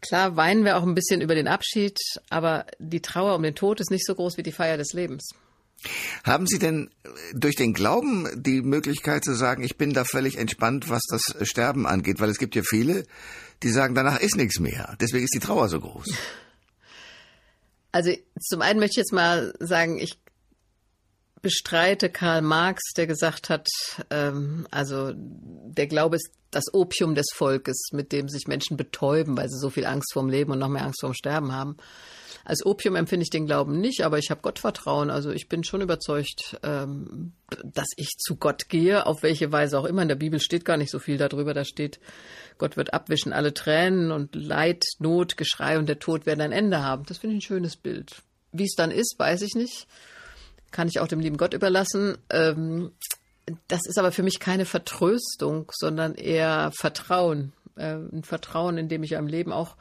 [0.00, 1.98] Klar weinen wir auch ein bisschen über den Abschied,
[2.30, 5.30] aber die Trauer um den Tod ist nicht so groß wie die Feier des Lebens.
[6.24, 6.90] Haben Sie denn
[7.32, 11.86] durch den Glauben die Möglichkeit zu sagen, ich bin da völlig entspannt, was das Sterben
[11.86, 12.20] angeht?
[12.20, 13.04] Weil es gibt ja viele,
[13.62, 14.96] die sagen, danach ist nichts mehr.
[15.00, 16.06] Deswegen ist die Trauer so groß.
[17.92, 20.18] Also zum einen möchte ich jetzt mal sagen, ich
[21.42, 23.68] bestreite Karl Marx, der gesagt hat,
[24.10, 29.48] ähm, also der Glaube ist das Opium des Volkes, mit dem sich Menschen betäuben, weil
[29.48, 31.76] sie so viel Angst vorm Leben und noch mehr Angst vorm Sterben haben.
[32.44, 35.10] Als Opium empfinde ich den Glauben nicht, aber ich habe Gottvertrauen.
[35.10, 37.32] Also ich bin schon überzeugt, ähm,
[37.62, 40.02] dass ich zu Gott gehe, auf welche Weise auch immer.
[40.02, 41.54] In der Bibel steht gar nicht so viel darüber.
[41.54, 42.00] Da steht,
[42.58, 46.82] Gott wird abwischen alle Tränen und Leid, Not, Geschrei und der Tod werden ein Ende
[46.82, 47.04] haben.
[47.06, 48.22] Das finde ich ein schönes Bild.
[48.52, 49.86] Wie es dann ist, weiß ich nicht
[50.70, 52.18] kann ich auch dem lieben Gott überlassen.
[52.30, 52.92] Ähm,
[53.68, 57.52] das ist aber für mich keine Vertröstung, sondern eher Vertrauen.
[57.76, 59.76] Äh, ein Vertrauen, in dem ich am Leben auch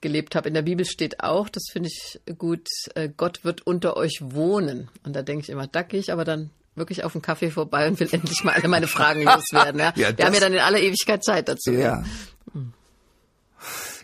[0.00, 0.48] gelebt habe.
[0.48, 4.88] In der Bibel steht auch, das finde ich gut, äh, Gott wird unter euch wohnen.
[5.04, 7.88] Und da denke ich immer, da gehe ich aber dann wirklich auf einen Kaffee vorbei
[7.88, 9.80] und will endlich mal alle meine Fragen loswerden.
[9.80, 9.92] Ja?
[9.96, 11.72] ja Wir haben ja dann in aller Ewigkeit Zeit dazu.
[11.72, 12.04] Ja.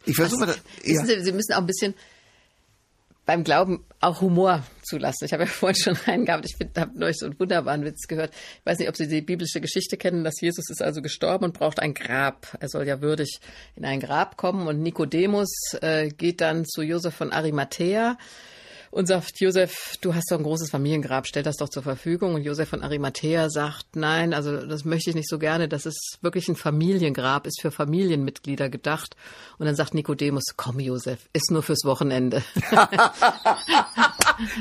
[0.05, 1.05] Ich versuche also, ja.
[1.05, 1.95] Sie, Sie müssen auch ein bisschen
[3.29, 5.27] beim Glauben auch Humor zulassen.
[5.27, 6.47] Ich habe ja vorhin schon einen gehabt.
[6.47, 8.33] Ich habe neulich so einen wunderbaren Witz gehört.
[8.33, 11.53] Ich weiß nicht, ob Sie die biblische Geschichte kennen, dass Jesus ist also gestorben und
[11.53, 12.57] braucht ein Grab.
[12.59, 13.41] Er soll ja würdig
[13.77, 15.51] in ein Grab kommen und Nikodemus
[15.83, 18.17] äh, geht dann zu Josef von Arimathea
[18.91, 22.35] und sagt, Josef, du hast doch ein großes Familiengrab, stell das doch zur Verfügung.
[22.35, 26.19] Und Josef von Arimathea sagt, nein, also das möchte ich nicht so gerne, das ist
[26.21, 29.17] wirklich ein Familiengrab, ist für Familienmitglieder gedacht.
[29.59, 32.43] Und dann sagt Nikodemus, komm Josef, ist nur fürs Wochenende.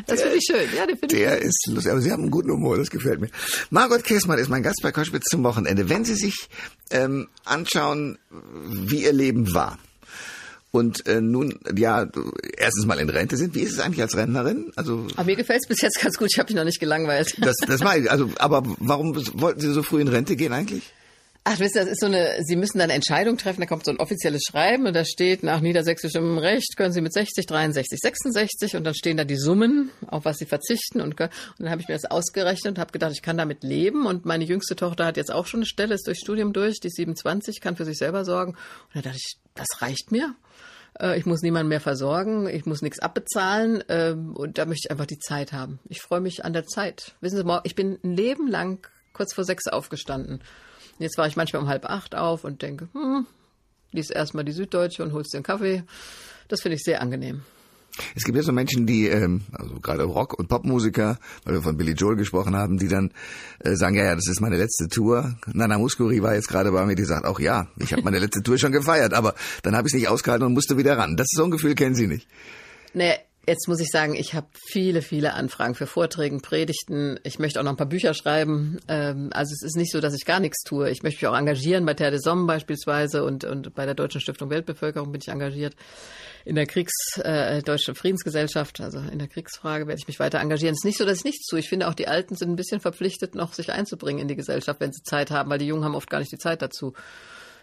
[0.08, 2.32] das finde ich schön, ja, den finde ich Der ist lustig, aber Sie haben einen
[2.32, 3.30] guten Humor, das gefällt mir.
[3.70, 5.90] Margot Kessmann ist mein Gast bei Koschwitz zum Wochenende.
[5.90, 6.50] Wenn Sie sich
[6.92, 9.78] ähm, anschauen, wie Ihr Leben war,
[10.78, 12.08] und äh, nun ja
[12.58, 13.56] erstens mal in Rente sind.
[13.56, 14.72] Wie ist es eigentlich als Rentnerin?
[14.76, 16.30] Also aber mir gefällt es bis jetzt ganz gut.
[16.32, 17.36] Ich habe mich noch nicht gelangweilt.
[17.40, 18.12] Das, das ich.
[18.12, 20.94] Also, aber warum wollten Sie so früh in Rente gehen eigentlich?
[21.50, 23.86] Ach, wisst ihr, das ist so eine, Sie müssen dann eine Entscheidung treffen, da kommt
[23.86, 28.00] so ein offizielles Schreiben und da steht, nach niedersächsischem Recht können Sie mit 60, 63,
[28.02, 31.82] 66 und dann stehen da die Summen, auf was Sie verzichten und, und dann habe
[31.82, 35.06] ich mir das ausgerechnet und habe gedacht, ich kann damit leben und meine jüngste Tochter
[35.06, 37.86] hat jetzt auch schon eine Stelle, ist durchs Studium durch, die ist 27, kann für
[37.86, 40.36] sich selber sorgen und da dachte ich, das reicht mir.
[41.00, 44.92] Äh, ich muss niemanden mehr versorgen, ich muss nichts abbezahlen ähm, und da möchte ich
[44.92, 45.80] einfach die Zeit haben.
[45.86, 47.16] Ich freue mich an der Zeit.
[47.22, 50.42] Wissen Sie, ich bin ein Leben lang kurz vor sechs aufgestanden.
[51.00, 53.26] Jetzt war ich manchmal um halb acht auf und denke, hm,
[53.92, 55.84] lies erstmal die Süddeutsche und holst dir einen Kaffee.
[56.48, 57.44] Das finde ich sehr angenehm.
[58.16, 61.78] Es gibt ja so Menschen, die, ähm, also gerade Rock- und Popmusiker, weil wir von
[61.78, 63.12] Billy Joel gesprochen haben, die dann
[63.60, 65.38] äh, sagen, ja, ja, das ist meine letzte Tour.
[65.54, 68.44] Nana Muscuri war jetzt gerade bei mir, die sagt auch, ja, ich habe meine letzte
[68.44, 71.16] Tour schon gefeiert, aber dann habe ich es nicht ausgehalten und musste wieder ran.
[71.16, 72.28] Das ist so ein Gefühl, kennen Sie nicht.
[72.94, 73.14] Nee,
[73.50, 77.18] Jetzt muss ich sagen, ich habe viele, viele Anfragen für Vorträge, Predigten.
[77.24, 78.78] Ich möchte auch noch ein paar Bücher schreiben.
[78.90, 80.90] Ähm, also es ist nicht so, dass ich gar nichts tue.
[80.90, 84.20] Ich möchte mich auch engagieren bei Terre des Somme beispielsweise und, und bei der Deutschen
[84.20, 85.78] Stiftung Weltbevölkerung bin ich engagiert.
[86.44, 86.92] In der Kriegs,
[87.24, 90.74] äh, Deutsche Friedensgesellschaft, also in der Kriegsfrage werde ich mich weiter engagieren.
[90.74, 91.60] Es ist nicht so, dass ich nichts tue.
[91.60, 94.82] Ich finde auch, die Alten sind ein bisschen verpflichtet, noch sich einzubringen in die Gesellschaft,
[94.82, 96.94] wenn sie Zeit haben, weil die Jungen haben oft gar nicht die Zeit dazu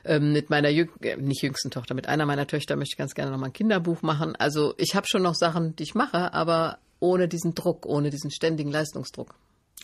[0.04, 3.14] ähm, mit meiner Jüng äh, nicht jüngsten Tochter, mit einer meiner Töchter möchte ich ganz
[3.14, 4.36] gerne noch mal ein Kinderbuch machen.
[4.36, 8.30] Also ich habe schon noch Sachen, die ich mache, aber ohne diesen Druck, ohne diesen
[8.30, 9.34] ständigen Leistungsdruck.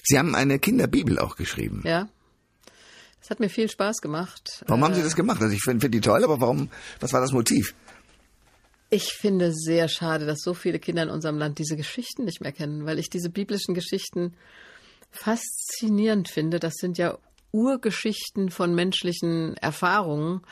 [0.03, 1.83] Sie haben eine Kinderbibel auch geschrieben.
[1.85, 2.09] Ja.
[3.21, 4.65] Das hat mir viel Spaß gemacht.
[4.67, 5.43] Warum äh, haben Sie das gemacht?
[5.43, 7.75] Also ich finde find die toll, aber warum, was war das Motiv?
[8.89, 12.53] Ich finde sehr schade, dass so viele Kinder in unserem Land diese Geschichten nicht mehr
[12.53, 14.35] kennen, weil ich diese biblischen Geschichten
[15.13, 16.59] faszinierend finde.
[16.59, 17.19] Das sind ja
[17.53, 20.43] Urgeschichten von menschlichen Erfahrungen.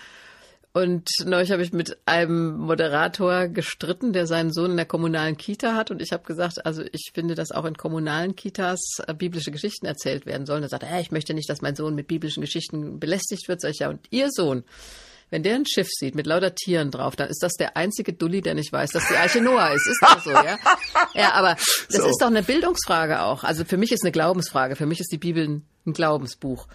[0.72, 5.74] Und neulich habe ich mit einem Moderator gestritten, der seinen Sohn in der kommunalen Kita
[5.74, 5.90] hat.
[5.90, 9.86] Und ich habe gesagt, also ich finde, dass auch in kommunalen Kitas äh, biblische Geschichten
[9.86, 10.62] erzählt werden sollen.
[10.62, 13.61] Er sagt, äh, ich möchte nicht, dass mein Sohn mit biblischen Geschichten belästigt wird.
[13.61, 14.62] Sag ich, ja, und Ihr Sohn,
[15.30, 18.40] wenn der ein Schiff sieht mit lauter Tieren drauf, dann ist das der einzige Dulli,
[18.40, 19.86] der nicht weiß, dass die Arche Noah ist.
[19.86, 20.59] Ist das so, ja?
[21.14, 22.07] Ja, aber das So.
[22.09, 23.42] ist doch eine Bildungsfrage auch.
[23.42, 24.76] Also für mich ist eine Glaubensfrage.
[24.76, 26.68] Für mich ist die Bibel ein Glaubensbuch.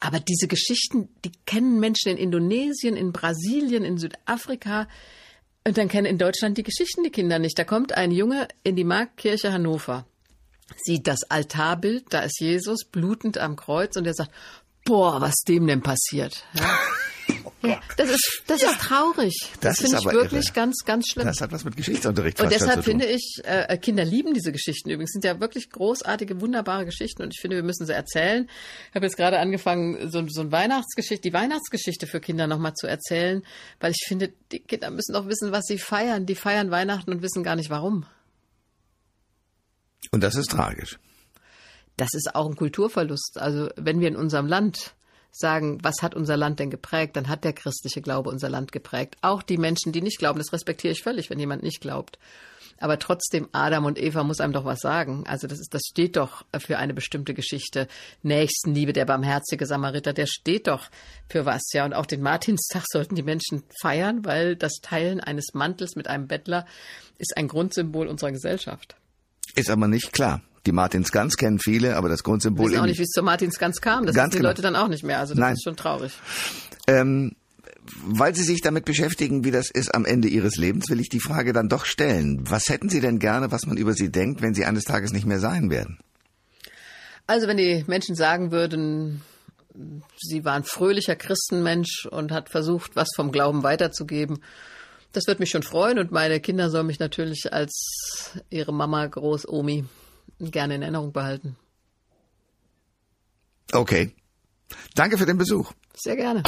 [0.00, 4.88] Aber diese Geschichten, die kennen Menschen in Indonesien, in Brasilien, in Südafrika.
[5.66, 7.58] Und dann kennen in Deutschland die Geschichten die Kinder nicht.
[7.58, 10.06] Da kommt ein Junge in die Marktkirche Hannover,
[10.82, 14.30] sieht das Altarbild, da ist Jesus blutend am Kreuz und er sagt,
[14.86, 16.44] boah, was dem denn passiert?
[16.54, 16.78] Ja.
[18.00, 19.34] Ja, das ist, das ist traurig.
[19.60, 20.52] Das Das, finde ich wirklich irre.
[20.54, 21.26] ganz, ganz schlimm.
[21.26, 23.00] Das hat was mit Geschichtsunterricht Und fast schon deshalb zu tun.
[23.00, 25.12] finde ich, äh, Kinder lieben diese Geschichten übrigens.
[25.12, 28.48] Sind ja wirklich großartige, wunderbare Geschichten und ich finde, wir müssen sie erzählen.
[28.88, 32.86] Ich habe jetzt gerade angefangen, so, so ein Weihnachtsgeschichte, die Weihnachtsgeschichte für Kinder nochmal zu
[32.86, 33.42] erzählen,
[33.80, 36.26] weil ich finde, die Kinder müssen doch wissen, was sie feiern.
[36.26, 38.06] Die feiern Weihnachten und wissen gar nicht warum.
[40.10, 40.98] Und das ist tragisch.
[41.96, 43.36] Das ist auch ein Kulturverlust.
[43.38, 44.94] Also wenn wir in unserem Land
[45.32, 49.16] sagen, was hat unser Land denn geprägt, dann hat der christliche Glaube unser Land geprägt.
[49.22, 52.18] Auch die Menschen, die nicht glauben, das respektiere ich völlig, wenn jemand nicht glaubt.
[52.82, 55.24] Aber trotzdem, Adam und Eva muss einem doch was sagen.
[55.26, 57.86] Also das ist, das steht doch für eine bestimmte Geschichte.
[58.22, 60.88] Nächstenliebe, der barmherzige Samariter, der steht doch
[61.28, 61.84] für was, ja.
[61.84, 66.26] Und auch den Martinstag sollten die Menschen feiern, weil das Teilen eines Mantels mit einem
[66.26, 66.66] Bettler
[67.18, 68.96] ist ein Grundsymbol unserer Gesellschaft.
[69.54, 70.40] Ist aber nicht klar.
[70.66, 73.80] Die Martinsgans kennen viele, aber das Grundsymbol wissen auch eben nicht, wie es zu Martinsgans
[73.80, 74.06] kam.
[74.06, 74.48] Das Ganz wissen die genau.
[74.50, 75.18] Leute dann auch nicht mehr.
[75.18, 75.54] Also das Nein.
[75.54, 76.12] ist schon traurig.
[76.86, 77.32] Ähm,
[78.04, 81.20] weil Sie sich damit beschäftigen, wie das ist am Ende Ihres Lebens, will ich die
[81.20, 82.44] Frage dann doch stellen.
[82.48, 85.26] Was hätten Sie denn gerne, was man über Sie denkt, wenn Sie eines Tages nicht
[85.26, 85.98] mehr sein werden?
[87.26, 89.22] Also wenn die Menschen sagen würden,
[90.18, 94.42] sie war ein fröhlicher Christenmensch und hat versucht, was vom Glauben weiterzugeben,
[95.12, 99.84] das wird mich schon freuen und meine Kinder sollen mich natürlich als ihre Mama, Großomi
[100.38, 101.56] gerne in Erinnerung behalten.
[103.72, 104.14] Okay.
[104.94, 105.72] Danke für den Besuch.
[105.94, 106.44] Sehr gerne.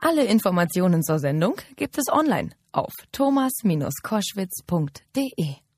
[0.00, 5.69] Alle Informationen zur Sendung gibt es online auf thomas-koschwitz.de.